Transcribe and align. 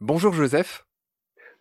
Bonjour 0.00 0.34
Joseph. 0.34 0.86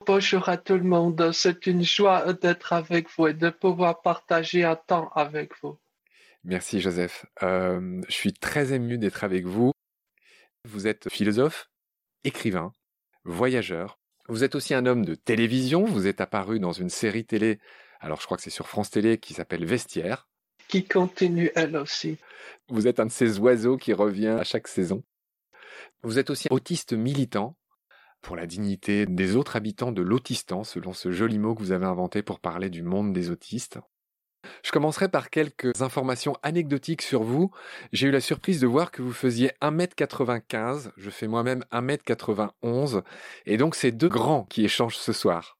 Bonjour 0.06 0.50
à 0.50 0.58
tout 0.58 0.74
le 0.74 0.84
monde. 0.84 1.32
C'est 1.32 1.66
une 1.66 1.84
joie 1.84 2.34
d'être 2.34 2.74
avec 2.74 3.08
vous 3.16 3.28
et 3.28 3.34
de 3.34 3.50
pouvoir 3.50 4.02
partager 4.02 4.66
un 4.66 4.76
temps 4.76 5.10
avec 5.16 5.54
vous. 5.62 5.78
Merci 6.44 6.82
Joseph. 6.82 7.26
Euh, 7.42 8.02
je 8.10 8.14
suis 8.14 8.34
très 8.34 8.74
ému 8.74 8.98
d'être 8.98 9.24
avec 9.24 9.46
vous. 9.46 9.72
Vous 10.66 10.88
êtes 10.88 11.10
philosophe, 11.10 11.70
écrivain, 12.26 12.74
voyageur. 13.24 13.98
Vous 14.28 14.44
êtes 14.44 14.56
aussi 14.56 14.74
un 14.74 14.86
homme 14.86 15.06
de 15.06 15.16
télévision. 15.16 15.86
Vous 15.86 16.08
êtes 16.08 16.20
apparu 16.20 16.60
dans 16.60 16.74
une 16.74 16.90
série 16.90 17.26
télé, 17.26 17.60
alors 18.02 18.20
je 18.20 18.26
crois 18.26 18.36
que 18.36 18.44
c'est 18.44 18.50
sur 18.50 18.68
France 18.68 18.90
Télé, 18.90 19.18
qui 19.18 19.34
s'appelle 19.34 19.66
Vestiaire. 19.66 20.28
Continue. 20.82 21.52
Vous 22.70 22.88
êtes 22.88 23.00
un 23.00 23.06
de 23.06 23.12
ces 23.12 23.40
oiseaux 23.40 23.78
qui 23.78 23.94
revient 23.94 24.28
à 24.40 24.44
chaque 24.44 24.68
saison. 24.68 25.04
Vous 26.02 26.20
êtes 26.20 26.30
aussi 26.30 26.48
autiste 26.50 26.94
militant 26.94 27.56
pour 28.22 28.36
la 28.36 28.48
dignité 28.48 29.06
des 29.06 29.36
autres 29.36 29.56
habitants 29.56 29.92
de 29.92 30.02
l'autistan, 30.02 30.64
selon 30.64 30.94
ce 30.94 31.12
joli 31.12 31.40
mot 31.40 31.54
que 31.54 31.60
vous 31.60 31.74
avez 31.74 31.86
inventé 31.86 32.24
pour 32.24 32.40
parler 32.40 32.70
du 32.70 32.82
monde 32.82 33.14
des 33.14 33.30
autistes. 33.30 33.80
Je 34.64 34.72
commencerai 34.72 35.10
par 35.10 35.30
quelques 35.30 35.82
informations 35.82 36.36
anecdotiques 36.42 37.02
sur 37.02 37.24
vous. 37.24 37.52
J'ai 37.92 38.08
eu 38.08 38.12
la 38.12 38.22
surprise 38.22 38.60
de 38.60 38.68
voir 38.68 38.92
que 38.92 39.02
vous 39.02 39.14
faisiez 39.14 39.52
1m95, 39.62 40.92
je 40.98 41.10
fais 41.10 41.28
moi-même 41.28 41.64
1m91, 41.72 43.04
et 43.46 43.58
donc 43.58 43.76
c'est 43.76 43.92
deux 43.92 44.10
grands 44.10 44.44
qui 44.44 44.66
échangent 44.66 44.98
ce 44.98 45.14
soir. 45.14 45.58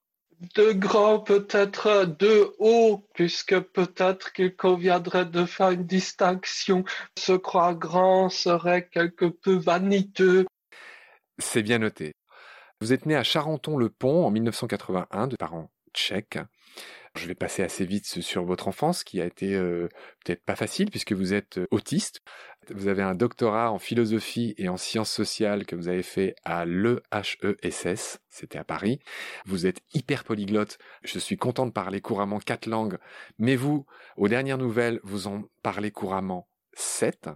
Deux 0.54 0.72
grands, 0.72 1.20
peut-être 1.20 2.04
deux 2.04 2.52
hauts, 2.58 3.06
puisque 3.14 3.58
peut-être 3.58 4.32
qu'il 4.32 4.54
conviendrait 4.56 5.26
de 5.26 5.44
faire 5.44 5.70
une 5.70 5.86
distinction. 5.86 6.84
Se 7.18 7.32
croire 7.32 7.74
grand 7.74 8.28
serait 8.28 8.88
quelque 8.88 9.26
peu 9.26 9.54
vaniteux. 9.54 10.46
C'est 11.38 11.62
bien 11.62 11.78
noté. 11.78 12.14
Vous 12.80 12.92
êtes 12.92 13.06
né 13.06 13.14
à 13.14 13.22
Charenton-le-Pont 13.22 14.26
en 14.26 14.30
1981 14.30 15.28
de 15.28 15.36
parents 15.36 15.70
tchèques. 15.94 16.38
Je 17.16 17.26
vais 17.28 17.34
passer 17.34 17.62
assez 17.62 17.84
vite 17.84 18.06
sur 18.06 18.44
votre 18.44 18.66
enfance 18.66 19.04
qui 19.04 19.20
a 19.20 19.24
été 19.24 19.56
peut-être 20.24 20.44
pas 20.44 20.56
facile 20.56 20.90
puisque 20.90 21.12
vous 21.12 21.32
êtes 21.32 21.60
autiste. 21.70 22.22
Vous 22.70 22.88
avez 22.88 23.02
un 23.02 23.14
doctorat 23.14 23.70
en 23.70 23.78
philosophie 23.78 24.54
et 24.58 24.68
en 24.68 24.76
sciences 24.76 25.10
sociales 25.10 25.66
que 25.66 25.76
vous 25.76 25.88
avez 25.88 26.02
fait 26.02 26.34
à 26.44 26.64
l'EHESS, 26.64 28.18
c'était 28.30 28.58
à 28.58 28.64
Paris. 28.64 29.00
Vous 29.44 29.66
êtes 29.66 29.80
hyper 29.92 30.24
polyglotte. 30.24 30.78
Je 31.02 31.18
suis 31.18 31.36
content 31.36 31.66
de 31.66 31.72
parler 31.72 32.00
couramment 32.00 32.38
quatre 32.38 32.66
langues, 32.66 32.98
mais 33.38 33.56
vous, 33.56 33.86
aux 34.16 34.28
dernières 34.28 34.58
nouvelles, 34.58 35.00
vous 35.02 35.26
en 35.26 35.44
parlez 35.62 35.90
couramment 35.90 36.48
sept. 36.72 37.28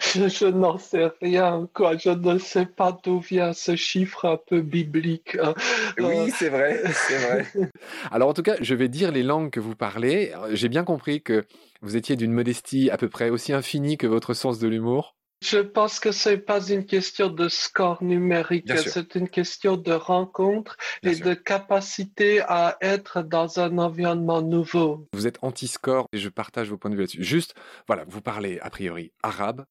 Je, 0.00 0.46
n'en 0.46 0.78
sais 0.78 1.10
rien, 1.20 1.68
quoi. 1.74 1.96
Je 1.96 2.10
ne 2.10 2.38
sais 2.38 2.66
pas 2.66 2.96
d'où 3.02 3.20
vient 3.20 3.52
ce 3.52 3.76
chiffre 3.76 4.24
un 4.24 4.36
peu 4.36 4.60
biblique. 4.60 5.36
Hein. 5.40 5.54
Oui, 5.98 6.16
euh. 6.16 6.28
c'est 6.34 6.48
vrai, 6.48 6.82
c'est 6.92 7.18
vrai. 7.18 7.46
Alors, 8.10 8.28
en 8.28 8.34
tout 8.34 8.42
cas, 8.42 8.56
je 8.60 8.74
vais 8.74 8.88
dire 8.88 9.12
les 9.12 9.22
langues 9.22 9.50
que 9.50 9.60
vous 9.60 9.74
parlez. 9.74 10.32
J'ai 10.52 10.68
bien 10.68 10.84
compris 10.84 11.22
que 11.22 11.44
vous 11.82 11.96
étiez 11.96 12.16
d'une 12.16 12.32
modestie 12.32 12.90
à 12.90 12.96
peu 12.96 13.08
près 13.08 13.30
aussi 13.30 13.52
infinie 13.52 13.96
que 13.96 14.06
votre 14.06 14.34
sens 14.34 14.58
de 14.58 14.68
l'humour. 14.68 15.17
Je 15.40 15.58
pense 15.58 16.00
que 16.00 16.10
ce 16.10 16.30
n'est 16.30 16.38
pas 16.38 16.68
une 16.68 16.84
question 16.84 17.28
de 17.28 17.48
score 17.48 18.02
numérique, 18.02 18.70
c'est 18.76 19.14
une 19.14 19.28
question 19.28 19.76
de 19.76 19.92
rencontre 19.92 20.76
et 21.02 21.14
de 21.14 21.34
capacité 21.34 22.40
à 22.40 22.76
être 22.80 23.22
dans 23.22 23.60
un 23.60 23.78
environnement 23.78 24.42
nouveau. 24.42 25.06
Vous 25.12 25.26
êtes 25.26 25.38
anti-score 25.42 26.06
et 26.12 26.18
je 26.18 26.28
partage 26.28 26.70
vos 26.70 26.76
points 26.76 26.90
de 26.90 26.96
vue 26.96 27.02
là-dessus. 27.02 27.22
Juste, 27.22 27.54
voilà, 27.86 28.04
vous 28.08 28.20
parlez 28.20 28.58
a 28.60 28.70
priori 28.70 29.12
arabe, 29.22 29.64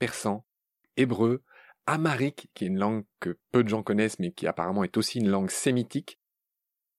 persan, 0.00 0.44
hébreu, 0.96 1.42
amharique, 1.86 2.48
qui 2.54 2.64
est 2.64 2.68
une 2.68 2.78
langue 2.78 3.04
que 3.20 3.38
peu 3.52 3.62
de 3.62 3.68
gens 3.68 3.82
connaissent 3.82 4.18
mais 4.18 4.32
qui 4.32 4.46
apparemment 4.46 4.82
est 4.82 4.96
aussi 4.96 5.18
une 5.18 5.30
langue 5.30 5.50
sémitique, 5.50 6.18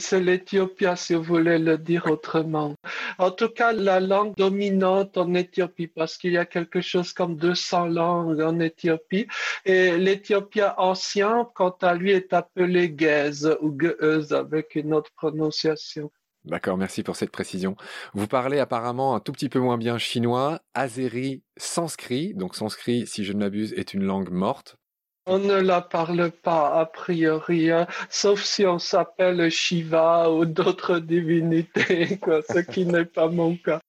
c'est 0.04 0.20
l'Éthiopien, 0.20 0.96
si 0.96 1.14
vous 1.14 1.24
voulez 1.24 1.58
le 1.58 1.78
dire 1.78 2.06
autrement. 2.08 2.76
En 3.18 3.32
tout 3.32 3.50
cas, 3.50 3.72
la 3.72 4.00
langue 4.00 4.36
dominante 4.36 5.18
en 5.18 5.34
Éthiopie, 5.34 5.88
parce 5.88 6.18
qu'il 6.18 6.34
y 6.34 6.38
a 6.38 6.46
quelque 6.46 6.82
chose 6.82 7.14
comme 7.14 7.38
200 7.38 7.88
langues 7.88 8.42
en 8.42 8.60
Éthiopie. 8.60 9.28
Et 9.66 9.98
l'Éthiopien 9.98 10.74
ancien, 10.78 11.48
quant 11.56 11.76
à 11.82 11.96
lui, 11.96 12.12
est 12.12 12.34
appelé 12.34 12.94
Gez 12.98 13.48
ou 13.62 13.76
Geuz 13.80 14.34
avec 14.34 14.76
une 14.76 14.94
autre 14.94 15.12
prononciation. 15.16 16.12
D'accord, 16.46 16.78
merci 16.78 17.04
pour 17.04 17.16
cette 17.16 17.32
précision. 17.32 17.78
Vous 18.14 18.28
parlez 18.28 18.60
apparemment 18.60 19.16
un 19.16 19.22
tout 19.22 19.32
petit 19.32 19.48
peu 19.48 19.60
moins 19.60 19.78
bien 19.78 19.98
chinois, 19.98 20.60
azéri, 20.74 21.42
sanskrit. 21.56 22.34
Donc 22.34 22.56
sanskrit, 22.56 23.08
si 23.08 23.24
je 23.24 23.32
ne 23.32 23.40
m'abuse, 23.40 23.74
est 23.74 23.94
une 23.94 24.04
langue 24.04 24.30
morte 24.30 24.78
on 25.26 25.40
ne 25.40 25.60
la 25.60 25.82
parle 25.82 26.32
pas 26.32 26.80
a 26.80 26.86
priori, 26.86 27.72
hein, 27.72 27.88
sauf 28.10 28.44
si 28.44 28.66
on 28.66 28.80
s'appelle 28.80 29.50
Shiva 29.50 30.32
ou 30.32 30.46
d'autres 30.46 31.00
divinités, 31.00 32.18
quoi, 32.22 32.42
ce 32.42 32.60
qui 32.60 32.86
n'est 32.86 33.06
pas 33.06 33.30
mon 33.30 33.56
cas. 33.56 33.80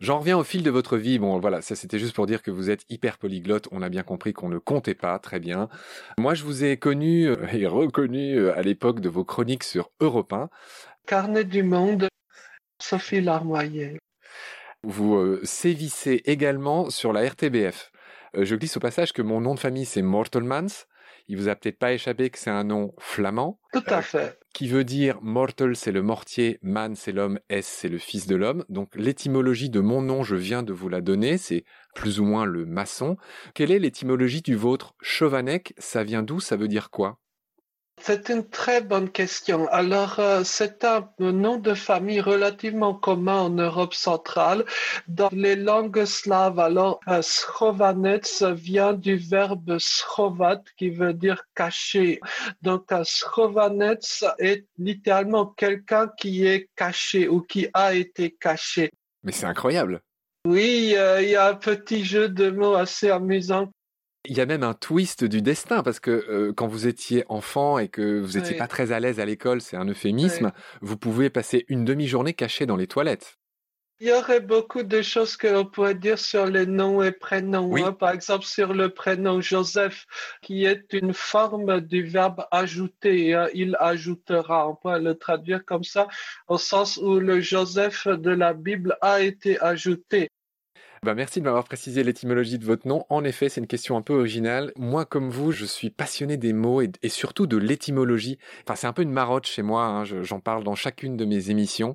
J'en 0.00 0.18
reviens 0.18 0.38
au 0.38 0.44
fil 0.44 0.62
de 0.62 0.70
votre 0.70 0.96
vie. 0.96 1.18
Bon, 1.18 1.38
voilà, 1.38 1.62
ça 1.62 1.76
c'était 1.76 1.98
juste 1.98 2.14
pour 2.14 2.26
dire 2.26 2.42
que 2.42 2.50
vous 2.50 2.70
êtes 2.70 2.84
hyper 2.88 3.18
polyglotte. 3.18 3.68
On 3.70 3.82
a 3.82 3.88
bien 3.88 4.02
compris 4.02 4.32
qu'on 4.32 4.48
ne 4.48 4.58
comptait 4.58 4.94
pas, 4.94 5.18
très 5.18 5.38
bien. 5.38 5.68
Moi, 6.18 6.34
je 6.34 6.44
vous 6.44 6.64
ai 6.64 6.76
connu 6.76 7.28
euh, 7.28 7.46
et 7.52 7.66
reconnu 7.66 8.36
euh, 8.36 8.56
à 8.56 8.62
l'époque 8.62 9.00
de 9.00 9.08
vos 9.08 9.24
chroniques 9.24 9.64
sur 9.64 9.90
Europe 10.00 10.32
1. 10.32 10.48
Carnet 11.06 11.44
du 11.44 11.62
Monde, 11.62 12.08
Sophie 12.80 13.20
Larmoyer. 13.20 13.98
Vous 14.82 15.16
euh, 15.16 15.40
sévissez 15.44 16.22
également 16.24 16.90
sur 16.90 17.12
la 17.12 17.28
RTBF. 17.28 17.90
Euh, 18.36 18.44
je 18.44 18.54
glisse 18.54 18.76
au 18.76 18.80
passage 18.80 19.12
que 19.12 19.22
mon 19.22 19.40
nom 19.40 19.54
de 19.54 19.60
famille, 19.60 19.86
c'est 19.86 20.02
Mortelmans. 20.02 20.86
Il 21.28 21.36
vous 21.36 21.48
a 21.48 21.56
peut-être 21.56 21.78
pas 21.78 21.92
échappé 21.92 22.30
que 22.30 22.38
c'est 22.38 22.50
un 22.50 22.64
nom 22.64 22.94
flamand. 22.98 23.58
Tout 23.72 23.82
à 23.86 23.98
euh, 23.98 24.02
fait. 24.02 24.38
Qui 24.54 24.68
veut 24.68 24.84
dire 24.84 25.20
mortal, 25.22 25.74
c'est 25.74 25.92
le 25.92 26.02
mortier, 26.02 26.58
man, 26.62 26.94
c'est 26.94 27.12
l'homme, 27.12 27.40
s, 27.48 27.66
c'est 27.66 27.88
le 27.88 27.98
fils 27.98 28.26
de 28.26 28.36
l'homme. 28.36 28.64
Donc 28.68 28.94
l'étymologie 28.94 29.70
de 29.70 29.80
mon 29.80 30.02
nom, 30.02 30.22
je 30.22 30.36
viens 30.36 30.62
de 30.62 30.72
vous 30.72 30.88
la 30.88 31.00
donner, 31.00 31.36
c'est 31.36 31.64
plus 31.94 32.20
ou 32.20 32.24
moins 32.24 32.44
le 32.44 32.64
maçon. 32.64 33.16
Quelle 33.54 33.72
est 33.72 33.78
l'étymologie 33.78 34.42
du 34.42 34.54
vôtre? 34.54 34.94
Chauvanec, 35.02 35.74
ça 35.78 36.04
vient 36.04 36.22
d'où? 36.22 36.40
Ça 36.40 36.56
veut 36.56 36.68
dire 36.68 36.90
quoi? 36.90 37.18
C'est 38.06 38.28
une 38.28 38.48
très 38.48 38.82
bonne 38.82 39.10
question. 39.10 39.66
Alors, 39.68 40.20
euh, 40.20 40.42
c'est 40.44 40.84
un 40.84 41.08
nom 41.18 41.56
de 41.56 41.74
famille 41.74 42.20
relativement 42.20 42.94
commun 42.94 43.40
en 43.40 43.50
Europe 43.50 43.94
centrale. 43.94 44.64
Dans 45.08 45.28
les 45.32 45.56
langues 45.56 46.04
slaves, 46.04 46.60
alors, 46.60 47.00
euh, 47.08 47.20
Schrovanets 47.22 48.44
vient 48.54 48.92
du 48.92 49.16
verbe 49.16 49.78
schrovat 49.78 50.62
qui 50.76 50.90
veut 50.90 51.14
dire 51.14 51.42
caché. 51.56 52.20
Donc, 52.62 52.92
euh, 52.92 53.02
Schrovanets 53.04 54.24
est 54.38 54.66
littéralement 54.78 55.46
quelqu'un 55.46 56.08
qui 56.16 56.46
est 56.46 56.68
caché 56.76 57.28
ou 57.28 57.40
qui 57.40 57.66
a 57.74 57.94
été 57.94 58.30
caché. 58.30 58.90
Mais 59.24 59.32
c'est 59.32 59.46
incroyable. 59.46 60.00
Oui, 60.46 60.94
il 60.94 61.28
y 61.28 61.34
a 61.34 61.48
un 61.48 61.54
petit 61.54 62.04
jeu 62.04 62.28
de 62.28 62.50
mots 62.50 62.74
assez 62.74 63.10
amusant 63.10 63.72
il 64.28 64.36
y 64.36 64.40
a 64.40 64.46
même 64.46 64.62
un 64.62 64.74
twist 64.74 65.24
du 65.24 65.42
destin 65.42 65.82
parce 65.82 66.00
que 66.00 66.10
euh, 66.10 66.52
quand 66.52 66.66
vous 66.66 66.86
étiez 66.86 67.24
enfant 67.28 67.78
et 67.78 67.88
que 67.88 68.20
vous 68.20 68.38
n'étiez 68.38 68.56
pas 68.56 68.68
très 68.68 68.92
à 68.92 69.00
l'aise 69.00 69.20
à 69.20 69.24
l'école, 69.24 69.60
c'est 69.60 69.76
un 69.76 69.86
euphémisme, 69.86 70.52
vous 70.80 70.96
pouvez 70.96 71.30
passer 71.30 71.64
une 71.68 71.84
demi-journée 71.84 72.34
cachée 72.34 72.66
dans 72.66 72.76
les 72.76 72.86
toilettes. 72.86 73.38
Il 73.98 74.08
y 74.08 74.12
aurait 74.12 74.40
beaucoup 74.40 74.82
de 74.82 75.00
choses 75.00 75.38
que 75.38 75.46
l'on 75.46 75.64
pourrait 75.64 75.94
dire 75.94 76.18
sur 76.18 76.44
les 76.44 76.66
noms 76.66 77.02
et 77.02 77.12
prénoms. 77.12 77.74
Hein. 77.76 77.92
Par 77.92 78.10
exemple, 78.10 78.44
sur 78.44 78.74
le 78.74 78.90
prénom 78.90 79.40
Joseph, 79.40 80.04
qui 80.42 80.66
est 80.66 80.92
une 80.92 81.14
forme 81.14 81.80
du 81.80 82.02
verbe 82.02 82.44
ajouter. 82.50 83.32
Hein. 83.32 83.48
Il 83.54 83.74
ajoutera. 83.80 84.68
On 84.68 84.74
pourrait 84.74 85.00
le 85.00 85.14
traduire 85.14 85.64
comme 85.64 85.84
ça, 85.84 86.08
au 86.46 86.58
sens 86.58 86.98
où 86.98 87.18
le 87.18 87.40
Joseph 87.40 88.06
de 88.06 88.30
la 88.30 88.52
Bible 88.52 88.98
a 89.00 89.22
été 89.22 89.58
ajouté. 89.62 90.28
Bah, 91.06 91.14
merci 91.14 91.38
de 91.38 91.44
m'avoir 91.44 91.62
précisé 91.62 92.02
l'étymologie 92.02 92.58
de 92.58 92.64
votre 92.64 92.88
nom. 92.88 93.06
En 93.10 93.22
effet, 93.22 93.48
c'est 93.48 93.60
une 93.60 93.68
question 93.68 93.96
un 93.96 94.02
peu 94.02 94.14
originale. 94.14 94.72
Moi, 94.74 95.04
comme 95.04 95.30
vous, 95.30 95.52
je 95.52 95.64
suis 95.64 95.88
passionné 95.88 96.36
des 96.36 96.52
mots 96.52 96.82
et, 96.82 96.90
surtout 97.08 97.46
de 97.46 97.56
l'étymologie. 97.56 98.40
Enfin, 98.64 98.74
c'est 98.74 98.88
un 98.88 98.92
peu 98.92 99.02
une 99.02 99.12
marotte 99.12 99.46
chez 99.46 99.62
moi. 99.62 99.84
Hein. 99.84 100.04
J'en 100.04 100.40
parle 100.40 100.64
dans 100.64 100.74
chacune 100.74 101.16
de 101.16 101.24
mes 101.24 101.50
émissions. 101.50 101.94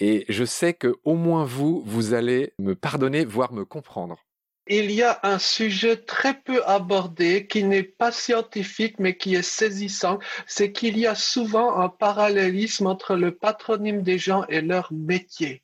Et 0.00 0.24
je 0.28 0.44
sais 0.44 0.74
que 0.74 0.96
au 1.04 1.14
moins 1.14 1.44
vous, 1.44 1.84
vous 1.86 2.12
allez 2.12 2.52
me 2.58 2.74
pardonner, 2.74 3.24
voire 3.24 3.52
me 3.52 3.64
comprendre. 3.64 4.26
Il 4.66 4.90
y 4.90 5.04
a 5.04 5.20
un 5.22 5.38
sujet 5.38 5.94
très 5.94 6.34
peu 6.34 6.60
abordé 6.64 7.46
qui 7.46 7.62
n'est 7.62 7.84
pas 7.84 8.10
scientifique 8.10 8.98
mais 8.98 9.16
qui 9.16 9.36
est 9.36 9.42
saisissant, 9.42 10.18
c'est 10.48 10.72
qu'il 10.72 10.98
y 10.98 11.06
a 11.06 11.14
souvent 11.14 11.78
un 11.78 11.88
parallélisme 11.88 12.88
entre 12.88 13.14
le 13.14 13.32
patronyme 13.32 14.02
des 14.02 14.18
gens 14.18 14.44
et 14.48 14.60
leur 14.60 14.92
métier. 14.92 15.62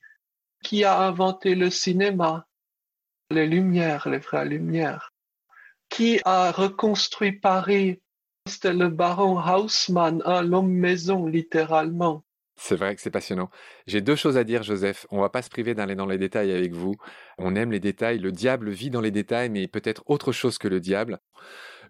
Qui 0.63 0.85
a 0.85 1.01
inventé 1.01 1.57
le 1.57 1.69
cinéma? 1.69 2.46
Les 3.31 3.47
Lumières, 3.47 4.09
les 4.09 4.21
frères 4.21 4.45
Lumières. 4.45 5.13
Qui 5.89 6.21
a 6.25 6.53
reconstruit 6.53 7.33
Paris? 7.33 8.01
C'était 8.49 8.73
le 8.73 8.89
baron 8.89 9.41
Haussmann, 9.41 10.23
l'homme 10.45 10.71
maison 10.71 11.27
littéralement. 11.27 12.25
C'est 12.59 12.77
vrai 12.77 12.95
que 12.95 13.03
c'est 13.03 13.11
passionnant. 13.11 13.51
J'ai 13.87 14.01
deux 14.01 14.17
choses 14.17 14.37
à 14.37 14.45
dire, 14.45 14.63
Joseph. 14.63 15.07
On 15.11 15.21
va 15.21 15.29
pas 15.29 15.43
se 15.43 15.51
priver 15.51 15.75
d'aller 15.75 15.95
dans 15.95 16.07
les 16.07 16.17
détails 16.17 16.53
avec 16.53 16.73
vous. 16.73 16.95
On 17.39 17.55
aime 17.55 17.73
les 17.73 17.81
détails. 17.81 18.19
Le 18.19 18.33
diable 18.33 18.71
vit 18.71 18.89
dans 18.89 19.03
les 19.03 19.11
détails, 19.11 19.51
mais 19.51 19.69
peut-être 19.69 20.03
autre 20.07 20.33
chose 20.33 20.57
que 20.57 20.69
le 20.69 20.81
diable. 20.81 21.19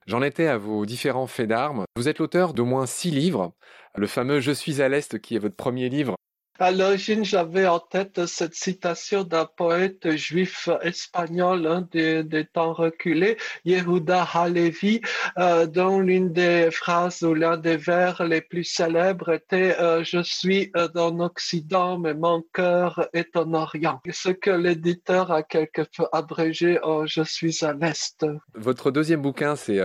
J'en 0.07 0.23
étais 0.23 0.47
à 0.47 0.59
vos 0.59 0.85
différents 0.85 1.27
faits 1.27 1.49
d'armes. 1.49 1.85
Vous 1.97 2.09
êtes 2.09 2.19
l'auteur 2.19 2.53
d'au 2.53 2.65
moins 2.65 2.87
six 2.87 3.11
livres. 3.11 3.55
Le 3.95 4.07
fameux 4.07 4.41
Je 4.41 4.53
suis 4.53 4.83
à 4.83 4.89
l'Est, 4.89 5.21
qui 5.21 5.37
est 5.37 5.41
votre 5.41 5.57
premier 5.57 5.89
livre, 5.89 6.17
à 6.59 6.71
l'origine, 6.71 7.25
j'avais 7.25 7.67
en 7.67 7.79
tête 7.79 8.27
cette 8.27 8.55
citation 8.55 9.25
d'un 9.25 9.45
poète 9.45 10.17
juif 10.17 10.69
espagnol 10.83 11.67
hein, 11.67 11.89
des, 11.93 12.47
temps 12.53 12.73
reculés, 12.73 13.37
Yehuda 13.65 14.23
Halevi, 14.23 15.01
euh, 15.39 15.67
dont 15.67 16.01
l'une 16.01 16.33
des 16.33 16.71
phrases 16.71 17.23
ou 17.23 17.35
l'un 17.35 17.57
des 17.57 17.77
vers 17.77 18.25
les 18.25 18.41
plus 18.41 18.65
célèbres 18.65 19.33
était 19.33 19.77
euh, 19.81 20.03
Je 20.05 20.23
suis 20.23 20.71
euh, 20.77 20.89
en 20.95 21.21
Occident, 21.21 21.99
mais 21.99 22.15
mon 22.15 22.43
cœur 22.53 23.09
est 23.13 23.37
en 23.37 23.53
Orient». 23.53 24.01
Ce 24.11 24.31
que 24.31 24.51
l'éditeur 24.51 25.31
a 25.31 25.43
quelque 25.43 25.83
peu 25.83 26.05
abrégé 26.13 26.79
Je 27.07 27.23
suis 27.23 27.65
à 27.65 27.73
l'Est». 27.73 28.25
Votre 28.55 28.91
deuxième 28.91 29.23
bouquin, 29.23 29.57
c'est 29.57 29.81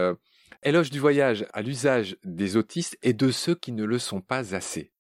Éloge 0.64 0.92
du 0.92 1.00
voyage 1.00 1.48
à 1.54 1.64
l'usage 1.64 2.18
des 2.24 2.56
autistes 2.56 2.96
et 3.02 3.14
de 3.14 3.32
ceux 3.32 3.56
qui 3.56 3.72
ne 3.72 3.84
le 3.84 3.98
sont 3.98 4.22
pas 4.22 4.54
assez. 4.54 4.92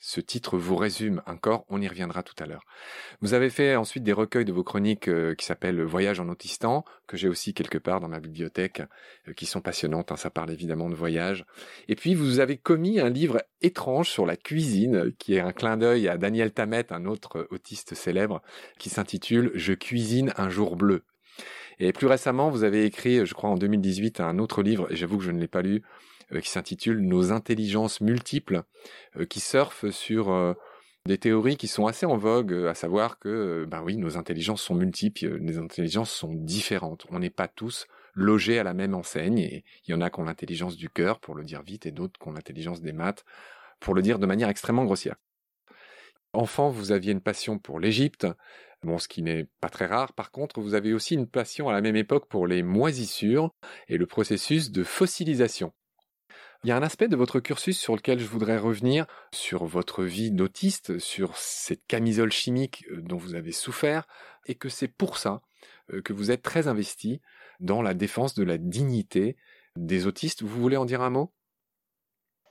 Ce 0.00 0.20
titre 0.20 0.56
vous 0.56 0.76
résume 0.76 1.22
encore, 1.26 1.64
on 1.68 1.82
y 1.82 1.88
reviendra 1.88 2.22
tout 2.22 2.34
à 2.38 2.46
l'heure. 2.46 2.64
Vous 3.20 3.34
avez 3.34 3.50
fait 3.50 3.74
ensuite 3.74 4.04
des 4.04 4.12
recueils 4.12 4.44
de 4.44 4.52
vos 4.52 4.62
chroniques 4.62 5.08
euh, 5.08 5.34
qui 5.34 5.44
s'appellent 5.44 5.82
Voyage 5.82 6.20
en 6.20 6.28
Autistan, 6.28 6.84
que 7.08 7.16
j'ai 7.16 7.28
aussi 7.28 7.52
quelque 7.52 7.78
part 7.78 7.98
dans 7.98 8.08
ma 8.08 8.20
bibliothèque, 8.20 8.82
euh, 9.26 9.32
qui 9.32 9.44
sont 9.44 9.60
passionnantes, 9.60 10.12
hein, 10.12 10.16
ça 10.16 10.30
parle 10.30 10.52
évidemment 10.52 10.88
de 10.88 10.94
voyage. 10.94 11.44
Et 11.88 11.96
puis 11.96 12.14
vous 12.14 12.38
avez 12.38 12.58
commis 12.58 13.00
un 13.00 13.08
livre 13.08 13.42
étrange 13.60 14.08
sur 14.08 14.24
la 14.24 14.36
cuisine, 14.36 15.12
qui 15.18 15.34
est 15.34 15.40
un 15.40 15.52
clin 15.52 15.76
d'œil 15.76 16.08
à 16.08 16.16
Daniel 16.16 16.52
Tammet, 16.52 16.92
un 16.92 17.04
autre 17.04 17.48
autiste 17.50 17.94
célèbre, 17.94 18.40
qui 18.78 18.90
s'intitule 18.90 19.50
Je 19.54 19.72
cuisine 19.72 20.32
un 20.36 20.48
jour 20.48 20.76
bleu. 20.76 21.02
Et 21.80 21.92
plus 21.92 22.06
récemment, 22.06 22.50
vous 22.50 22.62
avez 22.62 22.84
écrit, 22.84 23.26
je 23.26 23.34
crois 23.34 23.50
en 23.50 23.56
2018, 23.56 24.20
un 24.20 24.38
autre 24.38 24.62
livre, 24.62 24.90
et 24.90 24.96
j'avoue 24.96 25.18
que 25.18 25.24
je 25.24 25.30
ne 25.30 25.40
l'ai 25.40 25.48
pas 25.48 25.62
lu, 25.62 25.82
qui 26.42 26.50
s'intitule 26.50 27.00
Nos 27.00 27.32
intelligences 27.32 28.00
multiples, 28.00 28.62
euh, 29.16 29.24
qui 29.24 29.40
surfe 29.40 29.88
sur 29.90 30.30
euh, 30.30 30.54
des 31.06 31.18
théories 31.18 31.56
qui 31.56 31.68
sont 31.68 31.86
assez 31.86 32.06
en 32.06 32.16
vogue, 32.16 32.52
à 32.68 32.74
savoir 32.74 33.18
que, 33.18 33.66
ben 33.68 33.82
oui, 33.82 33.96
nos 33.96 34.16
intelligences 34.16 34.62
sont 34.62 34.74
multiples, 34.74 35.38
les 35.38 35.58
intelligences 35.58 36.10
sont 36.10 36.34
différentes. 36.34 37.06
On 37.10 37.18
n'est 37.18 37.30
pas 37.30 37.48
tous 37.48 37.86
logés 38.14 38.58
à 38.58 38.64
la 38.64 38.74
même 38.74 38.94
enseigne, 38.94 39.38
et 39.38 39.64
il 39.86 39.92
y 39.92 39.94
en 39.94 40.00
a 40.00 40.10
qui 40.10 40.20
ont 40.20 40.24
l'intelligence 40.24 40.76
du 40.76 40.90
cœur, 40.90 41.20
pour 41.20 41.34
le 41.34 41.44
dire 41.44 41.62
vite, 41.62 41.86
et 41.86 41.92
d'autres 41.92 42.18
qui 42.20 42.28
ont 42.28 42.32
l'intelligence 42.32 42.82
des 42.82 42.92
maths, 42.92 43.24
pour 43.80 43.94
le 43.94 44.02
dire 44.02 44.18
de 44.18 44.26
manière 44.26 44.48
extrêmement 44.48 44.84
grossière. 44.84 45.16
Enfant, 46.34 46.68
vous 46.68 46.92
aviez 46.92 47.12
une 47.12 47.22
passion 47.22 47.58
pour 47.58 47.80
l'Égypte, 47.80 48.26
bon, 48.82 48.98
ce 48.98 49.08
qui 49.08 49.22
n'est 49.22 49.46
pas 49.60 49.70
très 49.70 49.86
rare. 49.86 50.12
Par 50.12 50.30
contre, 50.30 50.60
vous 50.60 50.74
avez 50.74 50.92
aussi 50.92 51.14
une 51.14 51.26
passion 51.26 51.68
à 51.68 51.72
la 51.72 51.80
même 51.80 51.96
époque 51.96 52.28
pour 52.28 52.46
les 52.46 52.62
moisissures 52.62 53.50
et 53.88 53.96
le 53.96 54.06
processus 54.06 54.70
de 54.70 54.84
fossilisation. 54.84 55.72
Il 56.64 56.68
y 56.68 56.72
a 56.72 56.76
un 56.76 56.82
aspect 56.82 57.06
de 57.06 57.16
votre 57.16 57.38
cursus 57.38 57.78
sur 57.78 57.94
lequel 57.94 58.18
je 58.18 58.26
voudrais 58.26 58.58
revenir, 58.58 59.06
sur 59.32 59.64
votre 59.64 60.02
vie 60.02 60.32
d'autiste, 60.32 60.98
sur 60.98 61.36
cette 61.36 61.86
camisole 61.86 62.32
chimique 62.32 62.84
euh, 62.90 63.00
dont 63.00 63.16
vous 63.16 63.34
avez 63.34 63.52
souffert, 63.52 64.08
et 64.46 64.56
que 64.56 64.68
c'est 64.68 64.88
pour 64.88 65.18
ça 65.18 65.40
euh, 65.92 66.02
que 66.02 66.12
vous 66.12 66.32
êtes 66.32 66.42
très 66.42 66.66
investi 66.66 67.20
dans 67.60 67.80
la 67.80 67.94
défense 67.94 68.34
de 68.34 68.42
la 68.42 68.58
dignité 68.58 69.36
des 69.76 70.06
autistes. 70.08 70.42
Vous 70.42 70.60
voulez 70.60 70.76
en 70.76 70.84
dire 70.84 71.00
un 71.00 71.10
mot? 71.10 71.32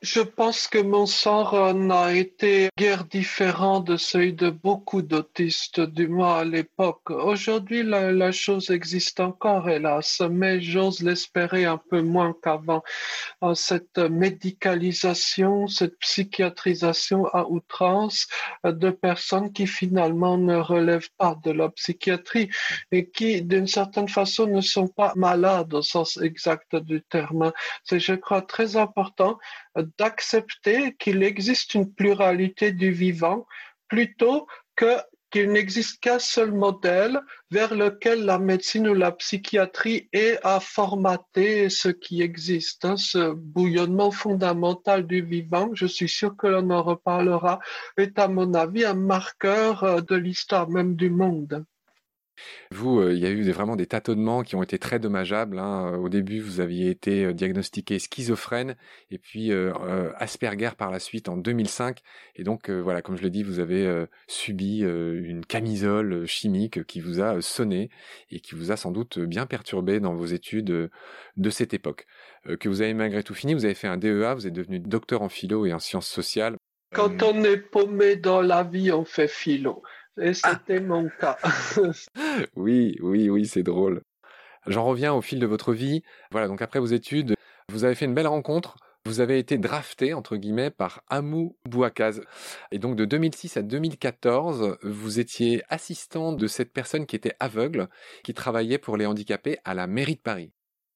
Je 0.01 0.21
pense 0.21 0.67
que 0.67 0.77
mon 0.77 1.05
sort 1.05 1.73
n'a 1.73 2.13
été 2.13 2.69
guère 2.77 3.05
différent 3.05 3.79
de 3.79 3.97
celui 3.97 4.33
de 4.33 4.49
beaucoup 4.49 5.01
d'autistes, 5.01 5.79
du 5.79 6.07
moins 6.07 6.39
à 6.39 6.43
l'époque. 6.43 7.09
Aujourd'hui, 7.09 7.83
la, 7.83 8.31
chose 8.31 8.69
existe 8.69 9.19
encore, 9.19 9.69
hélas, 9.69 10.21
mais 10.29 10.61
j'ose 10.61 11.01
l'espérer 11.01 11.65
un 11.65 11.77
peu 11.77 12.01
moins 12.01 12.35
qu'avant. 12.43 12.83
Euh, 13.43 13.55
cette 13.55 13.97
médicalisation, 13.97 15.67
cette 15.67 15.97
psychiatrisation 15.99 17.25
à 17.27 17.45
outrance 17.47 18.27
de 18.63 18.89
personnes 18.91 19.51
qui 19.51 19.65
finalement 19.65 20.37
ne 20.37 20.57
relèvent 20.57 21.09
pas 21.17 21.35
de 21.43 21.51
la 21.51 21.69
psychiatrie 21.69 22.49
et 22.91 23.09
qui, 23.09 23.41
d'une 23.41 23.67
certaine 23.67 24.09
façon, 24.09 24.45
ne 24.47 24.61
sont 24.61 24.87
pas 24.87 25.13
malades 25.15 25.73
au 25.73 25.81
sens 25.81 26.17
exact 26.17 26.75
du 26.75 27.01
terme. 27.01 27.51
C'est, 27.83 27.99
je 27.99 28.13
crois, 28.13 28.41
très 28.41 28.75
important 28.75 29.39
d'accepter 29.97 30.95
qu'il 30.95 31.23
existe 31.23 31.73
une 31.73 31.93
pluralité 31.93 32.71
du 32.71 32.91
vivant 32.91 33.45
plutôt 33.87 34.47
que 34.75 34.97
qu'il 35.29 35.51
n'existe 35.51 35.99
qu'un 35.99 36.19
seul 36.19 36.51
modèle 36.51 37.19
vers 37.51 37.75
lequel 37.75 38.23
la 38.23 38.39
médecine 38.39 38.87
ou 38.87 38.93
la 38.93 39.11
psychiatrie 39.11 40.07
est 40.13 40.39
à 40.43 40.59
formater 40.59 41.69
ce 41.69 41.89
qui 41.89 42.21
existe. 42.21 42.85
Hein, 42.85 42.95
ce 42.97 43.33
bouillonnement 43.33 44.11
fondamental 44.11 45.05
du 45.05 45.21
vivant, 45.21 45.69
je 45.73 45.85
suis 45.85 46.07
sûr 46.09 46.35
que 46.37 46.47
l'on 46.47 46.69
en 46.69 46.81
reparlera, 46.81 47.59
est 47.97 48.17
à 48.19 48.27
mon 48.27 48.53
avis 48.53 48.85
un 48.85 48.93
marqueur 48.93 49.83
euh, 49.83 50.01
de 50.01 50.15
l'histoire 50.15 50.69
même 50.69 50.95
du 50.95 51.09
monde. 51.09 51.65
Vous, 52.71 52.99
euh, 52.99 53.13
il 53.13 53.19
y 53.19 53.25
a 53.25 53.29
eu 53.29 53.49
vraiment 53.51 53.75
des 53.75 53.85
tâtonnements 53.85 54.43
qui 54.43 54.55
ont 54.55 54.63
été 54.63 54.79
très 54.79 54.99
dommageables. 54.99 55.59
Hein. 55.59 55.97
Au 55.97 56.09
début, 56.09 56.39
vous 56.39 56.59
aviez 56.59 56.89
été 56.89 57.25
euh, 57.25 57.33
diagnostiqué 57.33 57.99
schizophrène 57.99 58.75
et 59.11 59.17
puis 59.17 59.51
euh, 59.51 59.73
Asperger 60.17 60.71
par 60.77 60.91
la 60.91 60.99
suite 60.99 61.29
en 61.29 61.37
2005. 61.37 61.99
Et 62.35 62.43
donc, 62.43 62.69
voilà, 62.69 63.01
comme 63.01 63.17
je 63.17 63.23
l'ai 63.23 63.29
dit, 63.29 63.43
vous 63.43 63.59
avez 63.59 64.05
subi 64.27 64.79
une 64.79 65.45
camisole 65.45 66.25
chimique 66.25 66.83
qui 66.85 66.99
vous 66.99 67.21
a 67.21 67.41
sonné 67.41 67.89
et 68.31 68.39
qui 68.39 68.55
vous 68.55 68.71
a 68.71 68.77
sans 68.77 68.91
doute 68.91 69.19
bien 69.19 69.45
perturbé 69.45 69.99
dans 69.99 70.13
vos 70.13 70.25
études 70.25 70.89
de 71.37 71.49
cette 71.49 71.73
époque. 71.73 72.05
que 72.59 72.69
vous 72.69 72.81
avez 72.81 72.93
malgré 72.93 73.23
tout 73.23 73.33
fini, 73.33 73.53
vous 73.53 73.65
avez 73.65 73.75
fait 73.75 73.87
un 73.87 73.97
DEA, 73.97 74.33
vous 74.33 74.47
êtes 74.47 74.53
devenu 74.53 74.79
docteur 74.79 75.21
en 75.21 75.29
philo 75.29 75.65
et 75.65 75.73
en 75.73 75.79
sciences 75.79 76.07
sociales. 76.07 76.57
Quand 76.93 77.21
on 77.21 77.43
est 77.43 77.57
paumé 77.57 78.15
dans 78.15 78.41
la 78.41 78.63
vie, 78.63 78.91
on 78.91 79.05
fait 79.05 79.27
philo. 79.27 79.83
Et 80.19 80.31
ah. 80.43 80.51
c'était 80.59 80.79
mon 80.79 81.09
cas. 81.19 81.37
oui, 82.55 82.97
oui, 83.01 83.29
oui, 83.29 83.45
c'est 83.45 83.63
drôle. 83.63 84.01
J'en 84.65 84.85
reviens 84.85 85.13
au 85.13 85.21
fil 85.21 85.39
de 85.39 85.45
votre 85.45 85.73
vie. 85.73 86.03
Voilà, 86.31 86.47
donc 86.47 86.61
après 86.61 86.79
vos 86.79 86.87
études, 86.87 87.35
vous 87.69 87.83
avez 87.83 87.95
fait 87.95 88.05
une 88.05 88.13
belle 88.13 88.27
rencontre. 88.27 88.77
Vous 89.05 89.21
avez 89.21 89.39
été 89.39 89.57
drafté, 89.57 90.13
entre 90.13 90.35
guillemets, 90.35 90.69
par 90.69 91.01
Amou 91.07 91.55
Bouakaz. 91.65 92.19
Et 92.71 92.79
donc 92.79 92.97
de 92.97 93.05
2006 93.05 93.55
à 93.55 93.61
2014, 93.61 94.77
vous 94.83 95.19
étiez 95.19 95.63
assistant 95.69 96.33
de 96.33 96.47
cette 96.47 96.73
personne 96.73 97.05
qui 97.05 97.15
était 97.15 97.35
aveugle, 97.39 97.87
qui 98.23 98.33
travaillait 98.33 98.79
pour 98.79 98.97
les 98.97 99.05
handicapés 99.05 99.59
à 99.63 99.73
la 99.73 99.87
mairie 99.87 100.15
de 100.15 100.21
Paris 100.21 100.51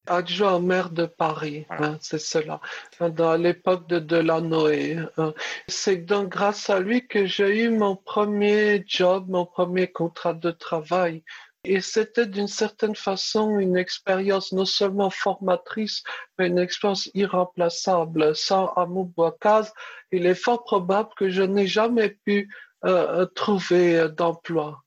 adjoint 0.08 0.56
au 0.56 0.60
maire 0.60 0.90
de 0.90 1.06
Paris, 1.06 1.66
hein, 1.70 1.98
c'est 2.02 2.20
cela, 2.20 2.60
dans 3.00 3.36
l'époque 3.36 3.88
de 3.88 4.00
Delanoë. 4.00 4.98
Hein. 5.18 5.34
C'est 5.68 5.98
donc 5.98 6.30
grâce 6.30 6.70
à 6.70 6.80
lui 6.80 7.08
que 7.08 7.26
j'ai 7.26 7.64
eu 7.64 7.70
mon 7.70 7.96
premier 7.96 8.84
job, 8.88 9.30
mon 9.30 9.46
premier 9.46 9.88
contrat 9.92 10.34
de 10.34 10.52
travail. 10.52 11.24
Et 11.64 11.80
c'était 11.80 12.26
d'une 12.26 12.48
certaine 12.48 12.96
façon 12.96 13.60
une 13.60 13.78
expérience 13.78 14.52
non 14.52 14.66
seulement 14.66 15.12
formatrice, 15.12 16.04
mais 16.40 16.48
une 16.48 16.58
expérience 16.58 17.10
irremplaçable. 17.14 18.36
Sans 18.36 18.68
Amour 18.74 19.06
Boakaz, 19.16 19.72
il 20.12 20.26
est 20.26 20.36
fort 20.36 20.64
probable 20.64 21.10
que 21.16 21.30
je 21.30 21.44
n'ai 21.44 21.68
jamais 21.68 22.18
pu 22.26 22.50
euh, 22.86 23.28
trouver 23.36 24.10
d'emploi. 24.10 24.82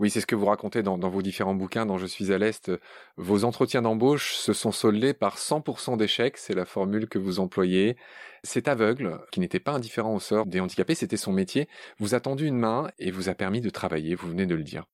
Oui, 0.00 0.08
c'est 0.08 0.22
ce 0.22 0.26
que 0.26 0.34
vous 0.34 0.46
racontez 0.46 0.82
dans, 0.82 0.96
vos 0.96 1.20
différents 1.20 1.54
bouquins, 1.54 1.84
dans 1.84 1.98
Je 1.98 2.06
suis 2.06 2.32
à 2.32 2.38
l'Est. 2.38 2.72
Vos 3.18 3.44
entretiens 3.44 3.82
d'embauche 3.82 4.32
se 4.32 4.54
sont 4.54 4.72
soldés 4.72 5.12
par 5.12 5.36
100% 5.36 5.98
d'échecs, 5.98 6.38
c'est 6.38 6.54
la 6.54 6.64
formule 6.64 7.06
que 7.06 7.18
vous 7.18 7.38
employez. 7.38 7.98
Cet 8.42 8.66
aveugle, 8.66 9.20
qui 9.30 9.40
n'était 9.40 9.60
pas 9.60 9.72
indifférent 9.72 10.14
au 10.14 10.20
sort 10.20 10.46
des 10.46 10.58
handicapés, 10.58 10.94
c'était 10.94 11.18
son 11.18 11.32
métier, 11.32 11.68
vous 11.98 12.14
a 12.14 12.20
tendu 12.20 12.46
une 12.46 12.56
main 12.56 12.90
et 12.98 13.10
vous 13.10 13.28
a 13.28 13.34
permis 13.34 13.60
de 13.60 13.68
travailler, 13.68 14.14
vous 14.14 14.28
venez 14.30 14.46
de 14.46 14.54
le 14.54 14.62
dire. 14.64 14.86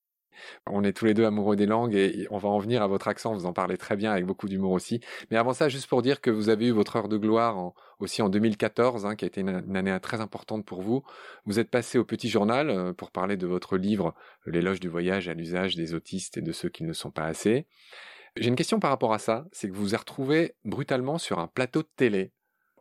On 0.66 0.84
est 0.84 0.92
tous 0.92 1.04
les 1.04 1.14
deux 1.14 1.24
amoureux 1.24 1.56
des 1.56 1.66
langues 1.66 1.94
et 1.94 2.26
on 2.30 2.38
va 2.38 2.48
en 2.48 2.58
venir 2.58 2.82
à 2.82 2.86
votre 2.86 3.08
accent, 3.08 3.34
vous 3.34 3.46
en 3.46 3.52
parlez 3.52 3.76
très 3.76 3.96
bien 3.96 4.12
avec 4.12 4.26
beaucoup 4.26 4.48
d'humour 4.48 4.72
aussi. 4.72 5.00
Mais 5.30 5.36
avant 5.36 5.52
ça, 5.52 5.68
juste 5.68 5.88
pour 5.88 6.02
dire 6.02 6.20
que 6.20 6.30
vous 6.30 6.48
avez 6.48 6.66
eu 6.66 6.70
votre 6.70 6.96
heure 6.96 7.08
de 7.08 7.16
gloire 7.16 7.72
aussi 7.98 8.22
en 8.22 8.28
2014, 8.28 9.06
hein, 9.06 9.16
qui 9.16 9.24
a 9.24 9.28
été 9.28 9.40
une, 9.40 9.76
année 9.76 9.96
très 10.00 10.20
importante 10.20 10.64
pour 10.64 10.82
vous. 10.82 11.02
Vous 11.44 11.58
êtes 11.58 11.70
passé 11.70 11.98
au 11.98 12.04
Petit 12.04 12.28
Journal 12.28 12.70
euh, 12.70 12.92
pour 12.92 13.10
parler 13.10 13.36
de 13.36 13.46
votre 13.46 13.76
livre 13.76 14.14
L'éloge 14.46 14.80
du 14.80 14.88
voyage 14.88 15.28
à 15.28 15.34
l'usage 15.34 15.76
des 15.76 15.94
autistes 15.94 16.36
et 16.36 16.42
de 16.42 16.52
ceux 16.52 16.68
qui 16.68 16.84
ne 16.84 16.92
sont 16.92 17.10
pas 17.10 17.24
assez. 17.24 17.66
J'ai 18.36 18.48
une 18.48 18.56
question 18.56 18.80
par 18.80 18.90
rapport 18.90 19.14
à 19.14 19.18
ça, 19.18 19.46
c'est 19.50 19.68
que 19.68 19.74
vous 19.74 19.86
vous 19.86 19.96
retrouvé 19.96 20.54
brutalement 20.64 21.18
sur 21.18 21.38
un 21.38 21.46
plateau 21.46 21.82
de 21.82 21.88
télé. 21.96 22.32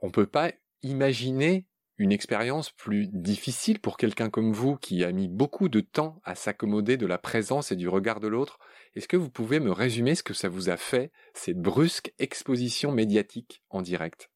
On 0.02 0.12
peut 0.12 0.26
pas 0.26 0.52
imaginer 0.84 1.66
une 1.98 2.12
expérience 2.12 2.72
plus 2.72 3.08
difficile 3.08 3.80
pour 3.80 3.98
quelqu'un 3.98 4.30
comme 4.30 4.54
vous 4.54 4.76
qui 4.76 5.04
a 5.04 5.12
mis 5.12 5.28
beaucoup 5.28 5.70
de 5.70 5.80
temps 5.80 6.22
à 6.24 6.36
s'accommoder 6.36 6.98
de 6.98 7.06
la 7.06 7.18
présence 7.18 7.72
et 7.72 7.76
du 7.76 7.88
regard 7.88 8.20
de 8.20 8.28
l'autre. 8.28 8.60
Est-ce 8.96 9.08
que 9.08 9.18
vous 9.18 9.30
pouvez 9.30 9.60
me 9.60 9.72
résumer 9.72 10.16
ce 10.16 10.24
que 10.24 10.34
ça 10.34 10.50
vous 10.50 10.70
a 10.70 10.78
fait, 10.78 11.12
cette 11.34 11.62
brusque 11.62 12.14
exposition 12.20 12.92
médiatique 12.92 13.62
en 13.70 13.82
direct? 13.82 14.30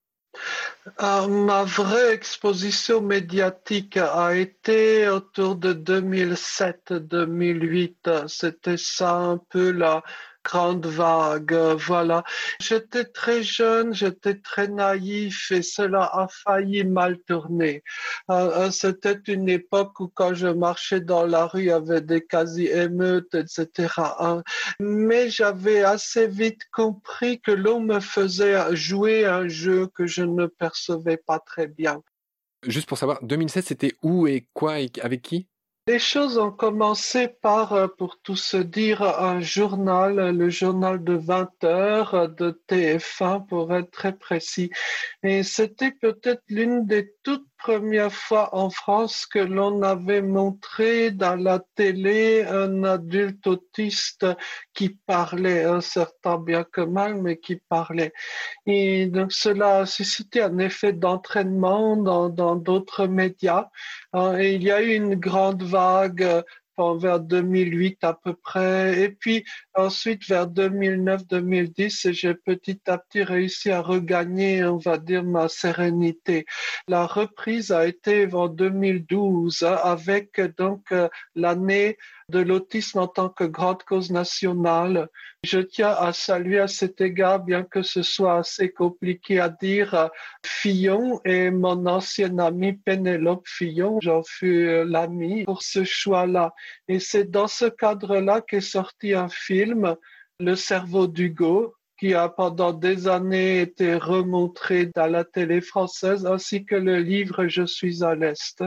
Euh, 1.02 1.28
ma 1.28 1.64
vraie 1.64 2.14
exposition 2.14 3.02
médiatique 3.02 3.98
a 3.98 4.36
été 4.36 5.10
autour 5.10 5.56
de 5.56 5.74
2007-2008. 5.74 8.28
C'était 8.28 8.78
ça 8.78 9.16
un 9.16 9.38
peu 9.38 9.72
la, 9.72 10.04
grande 10.50 10.86
vague, 10.86 11.54
voilà. 11.78 12.24
J'étais 12.60 13.06
très 13.06 13.44
jeune, 13.44 13.94
j'étais 13.94 14.36
très 14.36 14.68
naïf 14.68 15.52
et 15.52 15.62
cela 15.62 16.04
a 16.04 16.28
failli 16.28 16.84
mal 16.84 17.20
tourner. 17.28 17.84
Euh, 18.32 18.68
euh, 18.68 18.72
c'était 18.72 19.20
une 19.28 19.50
époque 19.50 20.00
où 20.00 20.08
quand 20.08 20.34
je 20.34 20.48
marchais 20.48 21.02
dans 21.02 21.26
la 21.26 21.46
rue, 21.46 21.62
il 21.62 21.66
y 21.68 21.72
avait 21.72 22.02
des 22.02 22.22
quasi-émeutes, 22.26 23.36
etc. 23.36 23.94
Hein. 24.20 24.44
Mais 24.80 25.30
j'avais 25.30 25.84
assez 25.84 26.28
vite 26.28 26.62
compris 26.72 27.40
que 27.40 27.52
l'on 27.52 27.80
me 27.80 28.00
faisait 28.00 28.76
jouer 28.76 29.26
un 29.26 29.48
jeu 29.48 29.88
que 29.94 30.08
je 30.08 30.24
ne 30.24 30.48
percevais 30.48 31.18
pas 31.18 31.40
très 31.40 31.68
bien. 31.68 32.02
Juste 32.66 32.90
pour 32.90 32.98
savoir, 32.98 33.20
2007, 33.24 33.66
c'était 33.66 33.94
où 34.02 34.28
et 34.28 34.48
quoi 34.54 34.80
et 34.80 34.92
avec 35.02 35.22
qui? 35.22 35.48
Les 35.90 35.98
choses 35.98 36.38
ont 36.38 36.52
commencé 36.52 37.28
par, 37.28 37.74
euh, 37.74 37.88
pour 37.88 38.20
tout 38.22 38.36
se 38.36 38.58
dire, 38.58 39.02
un 39.02 39.42
journal, 39.42 40.38
le 40.38 40.50
journal 40.52 41.04
de 41.04 41.14
20 41.14 41.64
heures 41.64 42.30
de 42.30 42.62
TF1 42.68 43.48
pour 43.48 43.74
être 43.74 43.90
très 43.90 44.16
précis. 44.16 44.70
Et 45.24 45.42
c'était 45.42 45.90
peut-être 45.90 46.44
l'une 46.48 46.86
des 46.86 47.16
toutes 47.24 47.49
première 47.60 48.12
fois 48.12 48.56
en 48.56 48.70
France 48.70 49.26
que 49.26 49.40
l'on 49.40 49.84
avait 49.84 50.22
montré 50.22 51.12
dans 51.12 51.36
la 51.36 51.60
télé 51.76 52.44
un 52.46 52.84
adulte 52.86 53.46
autiste 53.48 54.26
qui 54.74 54.90
parlait, 54.90 55.66
un 55.66 55.82
certain 55.82 56.38
bien 56.38 56.64
que 56.64 56.82
mal, 56.82 57.22
mais 57.22 57.38
qui 57.38 57.58
parlait. 57.58 58.14
Et 58.66 59.08
donc 59.08 59.34
cela 59.34 59.80
a 59.80 59.86
suscité 59.86 60.42
un 60.42 60.58
effet 60.58 60.94
d'entraînement 60.94 61.98
dans 61.98 62.56
d'autres 62.56 63.08
médias. 63.08 63.70
Hein, 64.14 64.40
et 64.40 64.54
il 64.56 64.64
y 64.64 64.72
a 64.72 64.82
eu 64.82 64.94
une 64.94 65.16
grande 65.16 65.62
vague 65.62 66.44
vers 66.98 67.20
2008 67.20 68.04
à 68.04 68.14
peu 68.14 68.34
près. 68.34 69.02
Et 69.02 69.10
puis 69.10 69.44
ensuite, 69.76 70.28
vers 70.28 70.48
2009-2010, 70.48 72.12
j'ai 72.12 72.34
petit 72.34 72.80
à 72.88 72.98
petit 72.98 73.24
réussi 73.24 73.72
à 73.72 73.82
regagner, 73.82 74.64
on 74.64 74.78
va 74.78 74.98
dire, 74.98 75.24
ma 75.24 75.48
sérénité. 75.48 76.46
La 76.88 77.06
reprise 77.06 77.72
a 77.72 77.86
été 77.86 78.28
en 78.34 78.48
2012 78.48 79.64
avec 79.64 80.40
donc 80.58 80.92
euh, 80.92 81.08
l'année 81.36 81.98
de 82.30 82.40
l'autisme 82.40 83.00
en 83.00 83.08
tant 83.08 83.30
que 83.30 83.44
grande 83.44 83.84
cause 83.84 84.12
nationale. 84.12 85.10
Je 85.44 85.60
tiens 85.60 85.92
à 85.92 86.14
saluer 86.14 86.60
à 86.60 86.68
cet 86.68 87.02
égard, 87.02 87.40
bien 87.40 87.64
que 87.64 87.82
ce 87.82 88.02
soit 88.02 88.38
assez 88.38 88.72
compliqué 88.72 89.40
à 89.40 89.50
dire, 89.50 90.10
Fillon 90.46 91.20
et 91.26 91.50
mon 91.50 91.86
ancienne 91.88 92.40
amie 92.40 92.74
Pénélope 92.74 93.48
Fillon. 93.48 94.00
J'en 94.02 94.24
fus 94.24 94.86
l'ami 94.86 95.44
pour 95.46 95.64
ce 95.64 95.84
choix-là. 95.84 96.54
Et 96.88 97.00
c'est 97.00 97.30
dans 97.30 97.48
ce 97.48 97.66
cadre-là 97.66 98.42
qu'est 98.42 98.62
sorti 98.62 99.14
un 99.14 99.30
film, 99.30 99.96
Le 100.40 100.56
cerveau 100.56 101.08
d'Hugo, 101.08 101.76
qui 102.00 102.14
a 102.14 102.30
pendant 102.30 102.72
des 102.72 103.08
années 103.08 103.62
été 103.62 103.96
remontré 103.96 104.86
dans 104.96 105.08
la 105.08 105.26
télé 105.26 105.60
française, 105.60 106.26
ainsi 106.26 106.64
que 106.64 106.76
le 106.76 107.00
livre 107.00 107.48
Je 107.48 107.66
suis 107.66 108.04
à 108.04 108.16
l'Est. 108.16 108.64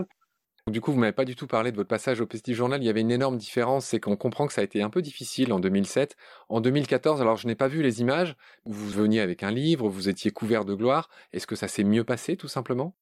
Du 0.70 0.80
coup, 0.80 0.92
vous 0.92 0.98
m'avez 0.98 1.12
pas 1.12 1.24
du 1.24 1.34
tout 1.34 1.48
parlé 1.48 1.72
de 1.72 1.76
votre 1.76 1.88
passage 1.88 2.20
au 2.20 2.26
Petit 2.26 2.54
Journal. 2.54 2.80
Il 2.80 2.86
y 2.86 2.88
avait 2.88 3.00
une 3.00 3.10
énorme 3.10 3.36
différence, 3.36 3.86
c'est 3.86 3.98
qu'on 3.98 4.14
comprend 4.14 4.46
que 4.46 4.52
ça 4.52 4.60
a 4.60 4.64
été 4.64 4.80
un 4.80 4.90
peu 4.90 5.02
difficile 5.02 5.52
en 5.52 5.58
2007. 5.58 6.16
En 6.48 6.60
2014, 6.60 7.20
alors 7.20 7.36
je 7.36 7.48
n'ai 7.48 7.56
pas 7.56 7.66
vu 7.66 7.82
les 7.82 8.00
images. 8.00 8.36
Vous 8.64 8.88
veniez 8.88 9.20
avec 9.20 9.42
un 9.42 9.50
livre, 9.50 9.88
vous 9.88 10.08
étiez 10.08 10.30
couvert 10.30 10.64
de 10.64 10.74
gloire. 10.74 11.10
Est-ce 11.32 11.48
que 11.48 11.56
ça 11.56 11.66
s'est 11.66 11.82
mieux 11.82 12.04
passé, 12.04 12.36
tout 12.36 12.46
simplement? 12.46 12.94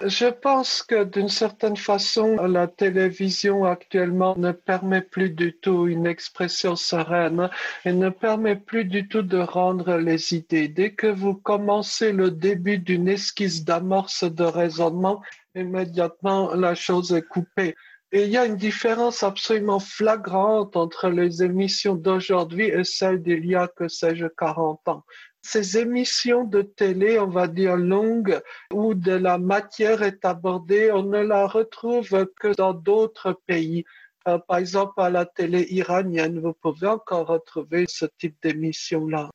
Je 0.00 0.26
pense 0.26 0.84
que 0.84 1.02
d'une 1.02 1.28
certaine 1.28 1.76
façon, 1.76 2.36
la 2.46 2.68
télévision 2.68 3.64
actuellement 3.64 4.36
ne 4.38 4.52
permet 4.52 5.02
plus 5.02 5.30
du 5.30 5.56
tout 5.56 5.88
une 5.88 6.06
expression 6.06 6.76
sereine 6.76 7.50
et 7.84 7.92
ne 7.92 8.08
permet 8.08 8.54
plus 8.54 8.84
du 8.84 9.08
tout 9.08 9.22
de 9.22 9.38
rendre 9.38 9.96
les 9.96 10.32
idées. 10.32 10.68
Dès 10.68 10.92
que 10.92 11.08
vous 11.08 11.34
commencez 11.34 12.12
le 12.12 12.30
début 12.30 12.78
d'une 12.78 13.08
esquisse 13.08 13.64
d'amorce 13.64 14.22
de 14.22 14.44
raisonnement, 14.44 15.22
immédiatement 15.58 16.54
la 16.54 16.74
chose 16.74 17.12
est 17.12 17.26
coupée. 17.26 17.74
Et 18.10 18.24
il 18.24 18.30
y 18.30 18.38
a 18.38 18.46
une 18.46 18.56
différence 18.56 19.22
absolument 19.22 19.80
flagrante 19.80 20.76
entre 20.76 21.10
les 21.10 21.42
émissions 21.42 21.94
d'aujourd'hui 21.94 22.68
et 22.68 22.82
celles 22.82 23.22
d'il 23.22 23.44
y 23.44 23.54
a, 23.54 23.68
que 23.68 23.86
sais-je, 23.86 24.26
40 24.38 24.88
ans. 24.88 25.04
Ces 25.42 25.76
émissions 25.76 26.44
de 26.44 26.62
télé, 26.62 27.18
on 27.18 27.28
va 27.28 27.48
dire 27.48 27.76
longues, 27.76 28.40
où 28.72 28.94
de 28.94 29.12
la 29.12 29.36
matière 29.36 30.02
est 30.02 30.24
abordée, 30.24 30.90
on 30.90 31.02
ne 31.02 31.20
la 31.20 31.46
retrouve 31.46 32.26
que 32.40 32.54
dans 32.54 32.72
d'autres 32.72 33.38
pays. 33.46 33.84
Euh, 34.26 34.38
par 34.38 34.56
exemple, 34.56 35.00
à 35.00 35.10
la 35.10 35.26
télé 35.26 35.66
iranienne, 35.70 36.40
vous 36.40 36.54
pouvez 36.54 36.86
encore 36.86 37.26
retrouver 37.26 37.84
ce 37.88 38.06
type 38.18 38.36
d'émission-là. 38.42 39.30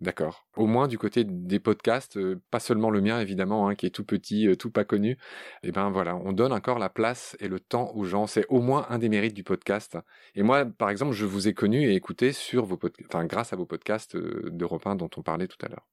D'accord. 0.00 0.46
Au 0.54 0.66
moins 0.66 0.86
du 0.86 0.96
côté 0.96 1.24
des 1.24 1.58
podcasts, 1.58 2.18
euh, 2.18 2.40
pas 2.52 2.60
seulement 2.60 2.90
le 2.90 3.00
mien 3.00 3.18
évidemment, 3.20 3.66
hein, 3.68 3.74
qui 3.74 3.84
est 3.84 3.90
tout 3.90 4.04
petit, 4.04 4.46
euh, 4.46 4.54
tout 4.54 4.70
pas 4.70 4.84
connu. 4.84 5.18
Eh 5.64 5.72
ben 5.72 5.90
voilà, 5.90 6.14
on 6.14 6.32
donne 6.32 6.52
encore 6.52 6.78
la 6.78 6.88
place 6.88 7.36
et 7.40 7.48
le 7.48 7.58
temps 7.58 7.90
aux 7.96 8.04
gens. 8.04 8.28
C'est 8.28 8.46
au 8.48 8.60
moins 8.60 8.86
un 8.90 8.98
des 8.98 9.08
mérites 9.08 9.34
du 9.34 9.42
podcast. 9.42 9.98
Et 10.36 10.44
moi, 10.44 10.64
par 10.64 10.90
exemple, 10.90 11.14
je 11.14 11.26
vous 11.26 11.48
ai 11.48 11.54
connu 11.54 11.82
et 11.90 11.94
écouté 11.96 12.32
sur 12.32 12.64
vos 12.64 12.78
enfin 13.06 13.24
grâce 13.24 13.52
à 13.52 13.56
vos 13.56 13.66
podcasts 13.66 14.14
euh, 14.14 14.48
d'Europe 14.52 14.86
1 14.86 14.94
dont 14.94 15.10
on 15.16 15.22
parlait 15.22 15.48
tout 15.48 15.58
à 15.66 15.68
l'heure. 15.68 15.88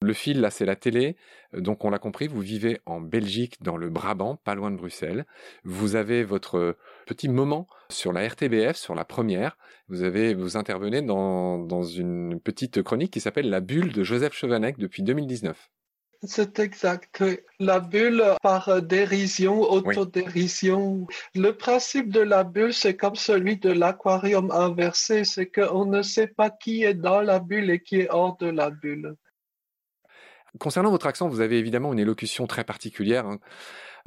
Le 0.00 0.12
fil, 0.12 0.40
là, 0.40 0.50
c'est 0.50 0.64
la 0.64 0.76
télé. 0.76 1.16
Euh, 1.54 1.60
donc, 1.60 1.84
on 1.84 1.90
l'a 1.90 1.98
compris, 1.98 2.28
vous 2.28 2.40
vivez 2.40 2.80
en 2.86 3.00
Belgique, 3.00 3.60
dans 3.62 3.76
le 3.76 3.90
Brabant, 3.90 4.36
pas 4.36 4.54
loin 4.54 4.70
de 4.70 4.76
Bruxelles. 4.76 5.26
Vous 5.64 5.96
avez 5.96 6.22
votre 6.22 6.76
petit 7.06 7.28
moment 7.28 7.66
sur 7.90 8.12
la 8.12 8.26
RTBF, 8.28 8.76
sur 8.76 8.94
la 8.94 9.04
première. 9.04 9.56
Vous 9.88 10.04
avez, 10.04 10.34
vous 10.34 10.56
intervenez 10.56 11.02
dans, 11.02 11.58
dans 11.58 11.82
une 11.82 12.38
petite 12.40 12.82
chronique 12.82 13.12
qui 13.12 13.20
s'appelle 13.20 13.50
La 13.50 13.60
bulle 13.60 13.92
de 13.92 14.04
Joseph 14.04 14.34
Chevanec 14.34 14.78
depuis 14.78 15.02
2019. 15.02 15.70
C'est 16.24 16.58
exact. 16.58 17.22
La 17.60 17.78
bulle 17.78 18.24
par 18.42 18.82
dérision, 18.82 19.62
autodérision. 19.62 21.06
Le 21.34 21.52
principe 21.52 22.10
de 22.10 22.20
la 22.20 22.42
bulle, 22.42 22.74
c'est 22.74 22.96
comme 22.96 23.14
celui 23.14 23.56
de 23.56 23.70
l'aquarium 23.70 24.50
inversé, 24.50 25.24
c'est 25.24 25.46
qu'on 25.46 25.86
ne 25.86 26.02
sait 26.02 26.26
pas 26.26 26.50
qui 26.50 26.82
est 26.82 26.94
dans 26.94 27.20
la 27.20 27.38
bulle 27.38 27.70
et 27.70 27.80
qui 27.80 28.00
est 28.00 28.10
hors 28.10 28.36
de 28.38 28.48
la 28.48 28.70
bulle. 28.70 29.14
Concernant 30.58 30.90
votre 30.90 31.06
accent, 31.06 31.28
vous 31.28 31.40
avez 31.40 31.58
évidemment 31.58 31.92
une 31.92 31.98
élocution 31.98 32.46
très 32.46 32.64
particulière. 32.64 33.26
Hein. 33.26 33.38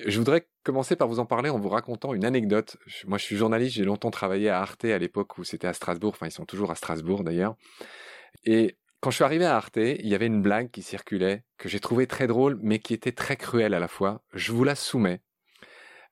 Je 0.06 0.18
voudrais 0.18 0.48
commencer 0.64 0.96
par 0.96 1.08
vous 1.08 1.20
en 1.20 1.26
parler 1.26 1.50
en 1.50 1.60
vous 1.60 1.70
racontant 1.70 2.14
une 2.14 2.26
anecdote. 2.26 2.78
Moi, 3.06 3.18
je 3.18 3.24
suis 3.24 3.38
journaliste, 3.38 3.76
j'ai 3.76 3.84
longtemps 3.84 4.12
travaillé 4.12 4.50
à 4.50 4.60
Arte 4.60 4.86
à 4.86 4.98
l'époque 4.98 5.38
où 5.38 5.44
c'était 5.44 5.68
à 5.68 5.74
Strasbourg. 5.74 6.14
Enfin, 6.16 6.28
ils 6.28 6.32
sont 6.32 6.46
toujours 6.46 6.72
à 6.72 6.76
Strasbourg 6.76 7.24
d'ailleurs. 7.24 7.56
Et 8.46 8.78
quand 9.00 9.12
je 9.12 9.16
suis 9.16 9.24
arrivé 9.24 9.46
à 9.46 9.56
Arte, 9.56 9.78
il 9.78 10.08
y 10.08 10.16
avait 10.16 10.28
une 10.28 10.42
blague 10.42 10.72
qui 10.72 10.82
circulait 10.82 11.44
que 11.58 11.70
j'ai 11.70 11.80
trouvé 11.80 12.08
très 12.08 12.28
drôle, 12.28 12.60
mais 12.62 12.80
qui 12.80 12.94
était 12.94 13.12
très 13.12 13.38
cruelle 13.38 13.74
à 13.74 13.80
la 13.80 13.88
fois. 13.88 14.24
Je 14.34 14.52
vous 14.52 14.64
la 14.64 14.76
soumets. 14.76 15.22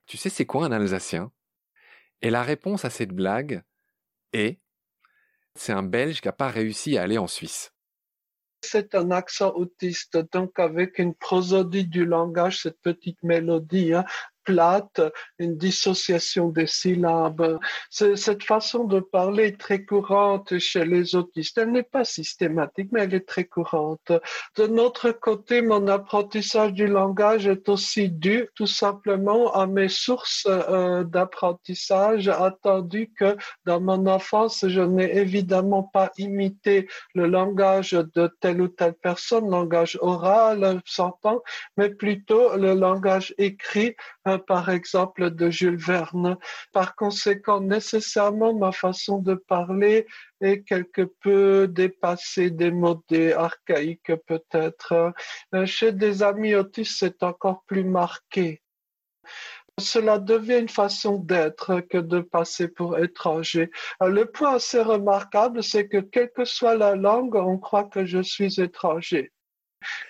Tu 0.05 0.17
sais, 0.17 0.29
c'est 0.29 0.45
quoi 0.45 0.65
un 0.65 0.71
Alsacien? 0.71 1.31
Et 2.21 2.29
la 2.29 2.43
réponse 2.43 2.85
à 2.85 2.89
cette 2.89 3.13
blague 3.13 3.63
est 4.33 4.59
c'est 5.55 5.73
un 5.73 5.83
Belge 5.83 6.21
qui 6.21 6.27
n'a 6.27 6.31
pas 6.31 6.47
réussi 6.47 6.97
à 6.97 7.03
aller 7.03 7.17
en 7.17 7.27
Suisse. 7.27 7.73
C'est 8.71 8.93
un 8.93 9.09
accent 9.09 9.51
autiste, 9.55 10.15
donc 10.31 10.59
avec 10.59 10.99
une 10.99 11.15
prosodie 11.15 11.87
du 11.87 12.05
langage, 12.05 12.61
cette 12.61 12.79
petite 12.81 13.17
mélodie. 13.23 13.95
Hein 13.95 14.05
plate, 14.49 15.01
une 15.37 15.57
dissociation 15.57 16.49
des 16.49 16.65
syllabes. 16.65 17.59
Cette 17.91 18.43
façon 18.43 18.85
de 18.85 18.99
parler 18.99 19.43
est 19.49 19.59
très 19.59 19.83
courante 19.85 20.57
chez 20.57 20.85
les 20.85 21.15
autistes. 21.15 21.59
Elle 21.59 21.71
n'est 21.71 21.91
pas 21.97 22.03
systématique, 22.03 22.89
mais 22.91 23.01
elle 23.03 23.13
est 23.13 23.27
très 23.27 23.43
courante. 23.43 24.11
De 24.57 24.65
notre 24.65 25.11
côté, 25.11 25.61
mon 25.61 25.87
apprentissage 25.87 26.73
du 26.73 26.87
langage 26.87 27.45
est 27.45 27.69
aussi 27.69 28.09
dû 28.09 28.47
tout 28.55 28.71
simplement 28.83 29.53
à 29.53 29.67
mes 29.67 29.87
sources 29.87 30.47
euh, 30.47 31.03
d'apprentissage, 31.03 32.27
attendu 32.27 33.11
que 33.19 33.37
dans 33.65 33.81
mon 33.81 34.07
enfance, 34.07 34.65
je 34.67 34.81
n'ai 34.81 35.15
évidemment 35.17 35.83
pas 35.83 36.09
imité 36.17 36.87
le 37.13 37.27
langage 37.27 37.91
de 37.91 38.25
telle 38.41 38.61
ou 38.61 38.67
telle 38.67 38.95
personne, 38.95 39.49
langage 39.49 39.97
oral, 40.01 40.81
s'entend, 40.85 41.41
mais 41.77 41.89
plutôt 41.89 42.55
le 42.57 42.73
langage 42.73 43.35
écrit 43.37 43.95
par 44.37 44.69
exemple, 44.69 45.31
de 45.31 45.49
Jules 45.49 45.77
Verne. 45.77 46.37
Par 46.73 46.95
conséquent, 46.95 47.61
nécessairement, 47.61 48.53
ma 48.53 48.71
façon 48.71 49.19
de 49.19 49.33
parler 49.33 50.05
est 50.41 50.63
quelque 50.63 51.01
peu 51.01 51.67
dépassée, 51.67 52.51
démodée, 52.51 53.33
archaïque 53.33 54.13
peut-être. 54.27 55.13
Euh, 55.55 55.65
chez 55.65 55.91
des 55.91 56.23
amis 56.23 56.55
autistes, 56.55 56.97
c'est 56.99 57.23
encore 57.23 57.63
plus 57.65 57.83
marqué. 57.83 58.61
Cela 59.79 60.19
devient 60.19 60.59
une 60.59 60.69
façon 60.69 61.17
d'être 61.17 61.79
que 61.81 61.97
de 61.97 62.19
passer 62.19 62.67
pour 62.67 62.99
étranger. 62.99 63.71
Euh, 64.03 64.09
le 64.09 64.25
point 64.25 64.55
assez 64.55 64.81
remarquable, 64.81 65.63
c'est 65.63 65.87
que 65.87 65.97
quelle 65.97 66.31
que 66.31 66.45
soit 66.45 66.75
la 66.75 66.95
langue, 66.95 67.35
on 67.35 67.57
croit 67.57 67.85
que 67.85 68.05
je 68.05 68.21
suis 68.21 68.59
étranger. 68.59 69.31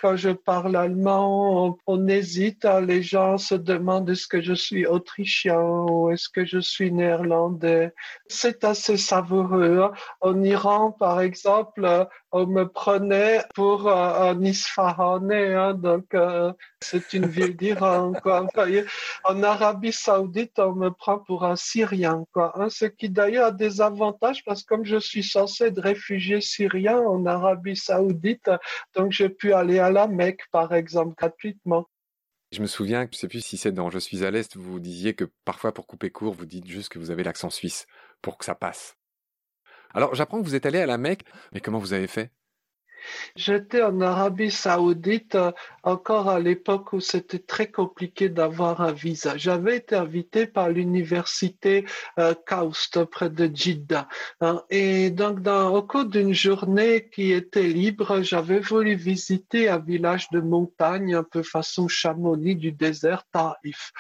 Quand 0.02 0.16
je 0.16 0.30
parle 0.30 0.76
allemand, 0.76 1.78
on, 1.86 2.08
hésite. 2.08 2.66
Hein. 2.66 2.82
Les 2.82 3.04
gens 3.04 3.38
se 3.38 3.56
demandent 3.56 4.10
est-ce 4.10 4.28
que 4.28 4.42
je 4.42 4.54
suis 4.54 4.86
autrichien 4.86 5.60
ou 5.62 6.10
est-ce 6.12 6.30
que 6.30 6.46
je 6.46 6.60
suis 6.60 6.92
néerlandais? 6.92 7.94
C'est 8.28 8.64
assez 8.64 8.98
savoureux. 8.98 9.82
Hein. 9.84 9.92
En 10.22 10.44
Iran, 10.44 10.92
par 10.92 11.22
exemple, 11.22 12.08
on 12.32 12.46
me 12.46 12.66
prenait 12.66 13.44
pour 13.56 13.90
un 13.92 14.42
Isfahanais, 14.42 15.54
hein, 15.54 15.74
donc 15.74 16.14
euh, 16.14 16.54
c'est 16.82 17.14
une 17.14 17.26
ville 17.26 17.56
d'Iran. 17.56 18.14
En 19.24 19.44
Arabie 19.44 19.92
Saoudite, 19.92 20.60
on 20.60 20.74
me 20.74 20.90
prend 20.90 21.20
pour 21.20 21.44
un 21.44 21.56
Syrien, 21.56 22.26
quoi. 22.32 22.54
Hein, 22.56 22.70
ce 22.70 22.86
qui 22.86 23.10
d'ailleurs 23.10 23.48
a 23.48 23.52
des 23.52 23.82
avantages 23.82 24.44
parce 24.46 24.64
que 24.64 24.68
comme 24.76 24.86
je 24.86 24.98
suis 24.98 25.24
censé 25.24 25.66
être 25.66 25.82
réfugié 25.82 26.42
syrien 26.42 27.00
en 27.00 27.26
Arabie 27.26 27.76
Saoudite, 27.76 28.50
donc 28.96 29.12
j'ai 29.12 29.30
pu 29.30 29.54
aller 29.54 29.80
à 29.80 29.92
la 29.92 30.08
Mecque, 30.08 30.44
par 30.52 30.74
exemple, 30.74 31.16
gratuitement. 31.18 31.88
Je 32.52 32.62
me 32.62 32.68
souviens, 32.68 33.04
je 33.04 33.10
ne 33.10 33.16
sais 33.16 33.28
plus 33.28 33.42
si 33.42 33.58
c'est 33.58 33.72
dans 33.72 33.90
Je 33.90 34.00
suis 34.00 34.26
à 34.26 34.32
l'Est, 34.32 34.56
vous 34.56 34.80
disiez 34.80 35.14
que 35.14 35.26
parfois 35.46 35.72
pour 35.72 35.86
couper 35.86 36.10
court, 36.10 36.34
vous 36.34 36.48
dites 36.48 36.68
juste 36.68 36.90
que 36.90 36.98
vous 36.98 37.12
avez 37.12 37.24
l'accent 37.24 37.50
suisse 37.50 37.86
pour 38.22 38.38
que 38.38 38.46
ça 38.46 38.56
passe. 38.56 38.99
Alors 39.94 40.16
j'apprends 40.16 40.40
que 40.40 40.46
vous 40.46 40.56
êtes 40.56 40.66
allé 40.66 40.80
à 40.80 40.86
la 40.86 40.98
Mecque, 40.98 41.26
mais 41.52 41.62
comment 41.62 41.80
vous 41.80 41.94
avez 41.94 42.08
fait? 42.08 42.32
J'étais 43.36 43.82
en 43.82 44.02
Arabie 44.02 44.52
saoudite 44.52 45.36
euh, 45.36 45.52
encore 45.84 46.30
à 46.30 46.40
l'époque 46.40 46.94
où 46.94 47.00
c'était 47.00 47.40
très 47.40 47.72
compliqué 47.72 48.30
d'avoir 48.30 48.82
un 48.82 48.92
visa. 48.92 49.38
J'avais 49.38 49.78
été 49.78 49.96
invité 49.96 50.46
par 50.46 50.70
l'université 50.70 51.86
euh, 52.20 52.34
Kaust 52.46 53.04
près 53.06 53.30
de 53.30 53.50
Jeddah. 53.54 54.08
Hein. 54.42 54.64
et 54.70 55.10
donc, 55.10 55.40
au 55.48 55.82
cours 55.84 56.06
d'une 56.06 56.34
journée 56.34 57.10
qui 57.12 57.32
était 57.32 57.68
libre, 57.68 58.22
j'avais 58.22 58.60
voulu 58.60 58.96
visiter 58.96 59.70
un 59.70 59.80
village 59.80 60.30
de 60.32 60.40
montagne, 60.40 61.16
un 61.16 61.24
peu 61.24 61.44
façon 61.44 61.88
Chamonix 61.88 62.56
du 62.56 62.72
désert 62.72 63.24
Taif. 63.32 63.92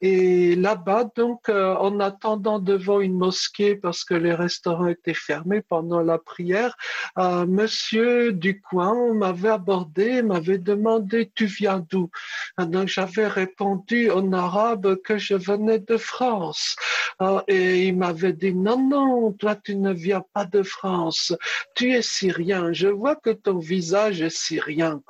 Et 0.00 0.56
là-bas, 0.56 1.10
donc, 1.16 1.48
euh, 1.48 1.74
en 1.74 2.00
attendant 2.00 2.58
devant 2.58 3.00
une 3.00 3.16
mosquée 3.16 3.76
parce 3.76 4.04
que 4.04 4.14
les 4.14 4.34
restaurants 4.34 4.86
étaient 4.86 5.14
fermés 5.14 5.62
pendant 5.62 6.00
la 6.00 6.18
prière, 6.18 6.76
monsieur 7.16 8.32
du 8.44 8.60
coin 8.60 9.14
m'avait 9.14 9.48
abordé, 9.60 10.20
m'avait 10.20 10.58
demandé 10.58 11.30
tu 11.34 11.46
viens 11.46 11.82
d'où? 11.88 12.10
Donc 12.58 12.88
j'avais 12.88 13.26
répondu 13.26 14.10
en 14.10 14.34
arabe 14.34 14.96
que 14.96 15.16
je 15.16 15.34
venais 15.34 15.78
de 15.78 15.96
France. 15.96 16.76
Ah, 17.18 17.42
et 17.48 17.86
il 17.88 17.96
m'avait 17.96 18.34
dit 18.34 18.52
non, 18.52 18.78
non, 18.86 19.32
toi 19.32 19.54
tu 19.56 19.76
ne 19.76 19.94
viens 19.94 20.22
pas 20.34 20.44
de 20.44 20.62
France, 20.62 21.32
tu 21.74 21.92
es 21.92 22.02
syrien, 22.02 22.72
je 22.72 22.88
vois 22.88 23.16
que 23.16 23.30
ton 23.30 23.58
visage 23.58 24.20
est 24.20 24.36
syrien. 24.46 25.00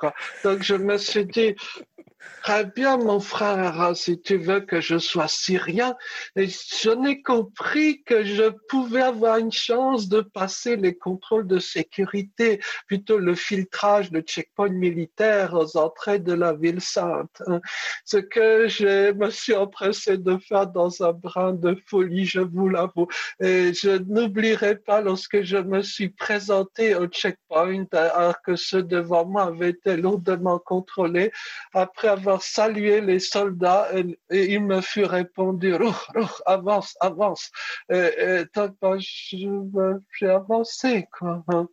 Donc 0.45 0.63
je 0.63 0.75
me 0.75 0.97
suis 0.97 1.25
dit, 1.25 1.55
Très 2.45 2.63
bien, 2.63 2.97
mon 2.97 3.19
frère, 3.19 3.95
si 3.95 4.21
tu 4.21 4.37
veux 4.37 4.59
que 4.59 4.79
je 4.79 4.99
sois 4.99 5.27
syrien. 5.27 5.95
Je 6.35 6.91
n'ai 6.91 7.23
compris 7.23 8.03
que 8.03 8.23
je 8.23 8.51
pouvais 8.69 9.01
avoir 9.01 9.37
une 9.37 9.51
chance 9.51 10.07
de 10.09 10.21
passer 10.21 10.75
les 10.75 10.95
contrôles 10.95 11.47
de 11.47 11.57
sécurité, 11.57 12.59
plutôt 12.85 13.17
le 13.17 13.33
filtrage, 13.33 14.11
le 14.11 14.21
checkpoint 14.21 14.69
militaire 14.69 15.55
aux 15.55 15.75
entrées 15.75 16.19
de 16.19 16.33
la 16.33 16.53
ville 16.53 16.81
sainte. 16.81 17.41
Hein. 17.47 17.61
Ce 18.03 18.17
que 18.17 18.67
je 18.67 19.11
me 19.13 19.31
suis 19.31 19.55
empressé 19.55 20.19
de 20.19 20.37
faire 20.37 20.67
dans 20.67 21.01
un 21.01 21.13
brin 21.13 21.53
de 21.53 21.75
folie, 21.87 22.27
je 22.27 22.41
vous 22.41 22.69
l'avoue. 22.69 23.07
Et 23.39 23.73
je 23.73 23.97
n'oublierai 23.97 24.75
pas 24.75 25.01
lorsque 25.01 25.41
je 25.41 25.57
me 25.57 25.81
suis 25.81 26.09
présenté 26.09 26.93
au 26.93 27.07
checkpoint, 27.07 27.87
alors 27.91 28.39
que 28.43 28.55
ceux 28.55 28.83
devant 28.83 29.25
moi 29.25 29.45
avaient 29.45 29.71
été 29.71 29.97
lourdement 29.97 30.59
contrôlés, 30.59 31.31
après 31.73 32.14
avoir 32.15 32.41
salué 32.41 33.01
les 33.01 33.19
soldats 33.19 33.89
et, 33.95 34.17
il 34.53 34.61
me 34.61 34.81
fut 34.81 35.05
répondu, 35.05 35.73
avance, 36.45 36.95
avance. 36.99 37.51
Et, 37.89 38.43
donc, 38.55 38.99
j'ai 38.99 40.29
avancé, 40.29 41.07
quoi. 41.17 41.43
Hein. 41.47 41.67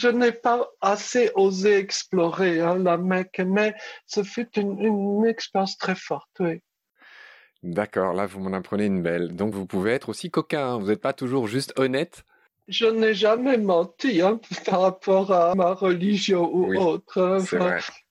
Je 0.00 0.08
n'ai 0.08 0.32
pas 0.32 0.66
assez 0.80 1.30
osé 1.34 1.76
explorer 1.76 2.60
hein, 2.60 2.78
la 2.78 2.96
Mecque, 2.96 3.42
mais 3.44 3.74
ce 4.06 4.22
fut 4.22 4.48
une, 4.58 5.26
expérience 5.26 5.76
très 5.76 5.94
forte, 5.94 6.30
oui. 6.40 6.60
D'accord, 7.62 8.14
là 8.14 8.24
vous 8.24 8.40
m'en 8.40 8.56
apprenez 8.56 8.86
une 8.86 9.02
belle. 9.02 9.36
Donc 9.36 9.52
vous 9.52 9.66
pouvez 9.66 9.92
être 9.92 10.08
aussi 10.08 10.30
coquin, 10.30 10.78
vous 10.78 10.86
n'êtes 10.86 11.02
pas 11.02 11.12
toujours 11.12 11.46
juste 11.46 11.78
honnête 11.78 12.24
je 12.70 12.86
n'ai 12.86 13.14
jamais 13.14 13.58
menti 13.58 14.22
hein, 14.22 14.40
par 14.64 14.82
rapport 14.82 15.32
à 15.32 15.54
ma 15.54 15.74
religion 15.74 16.48
ou 16.52 16.74
autre. 16.76 17.38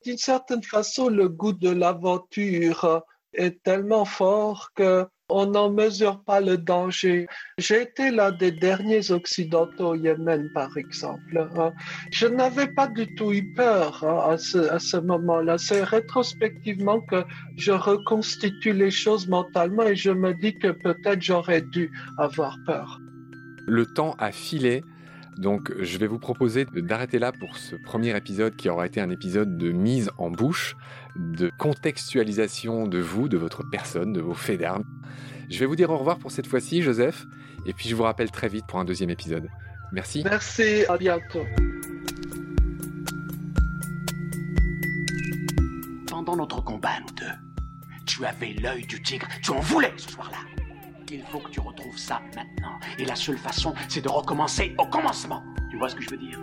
D'une 0.05 0.17
certaine 0.17 0.63
façon, 0.63 1.09
le 1.09 1.29
goût 1.29 1.53
de 1.53 1.69
l'aventure 1.69 3.03
est 3.33 3.63
tellement 3.63 4.05
fort 4.05 4.69
que 4.75 5.05
on 5.29 5.45
n'en 5.45 5.69
mesure 5.69 6.23
pas 6.23 6.41
le 6.41 6.57
danger. 6.57 7.27
J'ai 7.59 7.83
été 7.83 8.09
l'un 8.09 8.31
des 8.31 8.51
derniers 8.51 9.11
occidentaux 9.11 9.89
au 9.89 9.95
Yémen, 9.95 10.49
par 10.53 10.75
exemple. 10.75 11.47
Hein. 11.55 11.71
Je 12.11 12.25
n'avais 12.25 12.67
pas 12.67 12.87
du 12.87 13.13
tout 13.15 13.31
eu 13.31 13.53
peur 13.53 14.03
hein, 14.03 14.31
à 14.31 14.37
ce, 14.37 14.57
à 14.57 14.79
ce 14.79 14.97
moment-là. 14.97 15.59
C'est 15.59 15.83
rétrospectivement 15.83 17.01
que 17.01 17.23
je 17.57 17.71
reconstitue 17.71 18.73
les 18.73 18.91
choses 18.91 19.27
mentalement 19.27 19.83
et 19.83 19.95
je 19.95 20.09
me 20.09 20.33
dis 20.33 20.57
que 20.57 20.69
peut-être 20.69 21.21
j'aurais 21.21 21.61
dû 21.61 21.91
avoir 22.17 22.57
peur. 22.65 22.99
Le 23.69 23.85
temps 23.85 24.15
a 24.17 24.31
filé. 24.31 24.83
Donc 25.37 25.71
je 25.79 25.97
vais 25.99 26.07
vous 26.07 26.17
proposer 26.17 26.65
d'arrêter 26.65 27.19
là 27.19 27.31
pour 27.31 27.55
ce 27.55 27.75
premier 27.75 28.17
épisode 28.17 28.55
qui 28.55 28.67
aura 28.67 28.87
été 28.87 28.99
un 28.99 29.11
épisode 29.11 29.57
de 29.57 29.71
mise 29.71 30.09
en 30.17 30.31
bouche, 30.31 30.75
de 31.15 31.51
contextualisation 31.59 32.87
de 32.87 32.97
vous, 32.97 33.29
de 33.29 33.37
votre 33.37 33.63
personne, 33.69 34.11
de 34.11 34.21
vos 34.21 34.33
faits 34.33 34.59
d'armes. 34.59 34.83
Je 35.49 35.59
vais 35.59 35.67
vous 35.67 35.75
dire 35.75 35.91
au 35.91 35.97
revoir 35.97 36.17
pour 36.17 36.31
cette 36.31 36.47
fois-ci, 36.47 36.81
Joseph, 36.81 37.25
et 37.67 37.73
puis 37.73 37.87
je 37.87 37.95
vous 37.95 38.03
rappelle 38.03 38.31
très 38.31 38.47
vite 38.47 38.65
pour 38.67 38.79
un 38.79 38.85
deuxième 38.85 39.11
épisode. 39.11 39.47
Merci. 39.91 40.23
Merci, 40.25 40.83
à 40.89 40.97
bientôt. 40.97 41.45
Pendant 46.07 46.35
notre 46.35 46.63
combat, 46.63 46.99
nous 47.01 47.15
deux, 47.15 47.95
tu 48.07 48.25
avais 48.25 48.53
l'œil 48.53 48.85
du 48.87 48.99
tigre, 49.03 49.27
tu 49.43 49.51
en 49.51 49.59
voulais 49.59 49.93
ce 49.95 50.09
soir-là. 50.09 50.58
Il 51.11 51.23
faut 51.23 51.39
que 51.39 51.49
tu 51.49 51.59
retrouves 51.59 51.97
ça 51.97 52.21
maintenant. 52.35 52.79
Et 52.99 53.05
la 53.05 53.15
seule 53.15 53.37
façon, 53.37 53.73
c'est 53.87 54.01
de 54.01 54.09
recommencer 54.09 54.75
au 54.77 54.85
commencement. 54.85 55.43
Tu 55.69 55.77
vois 55.77 55.89
ce 55.89 55.95
que 55.95 56.01
je 56.01 56.09
veux 56.09 56.17
dire? 56.17 56.39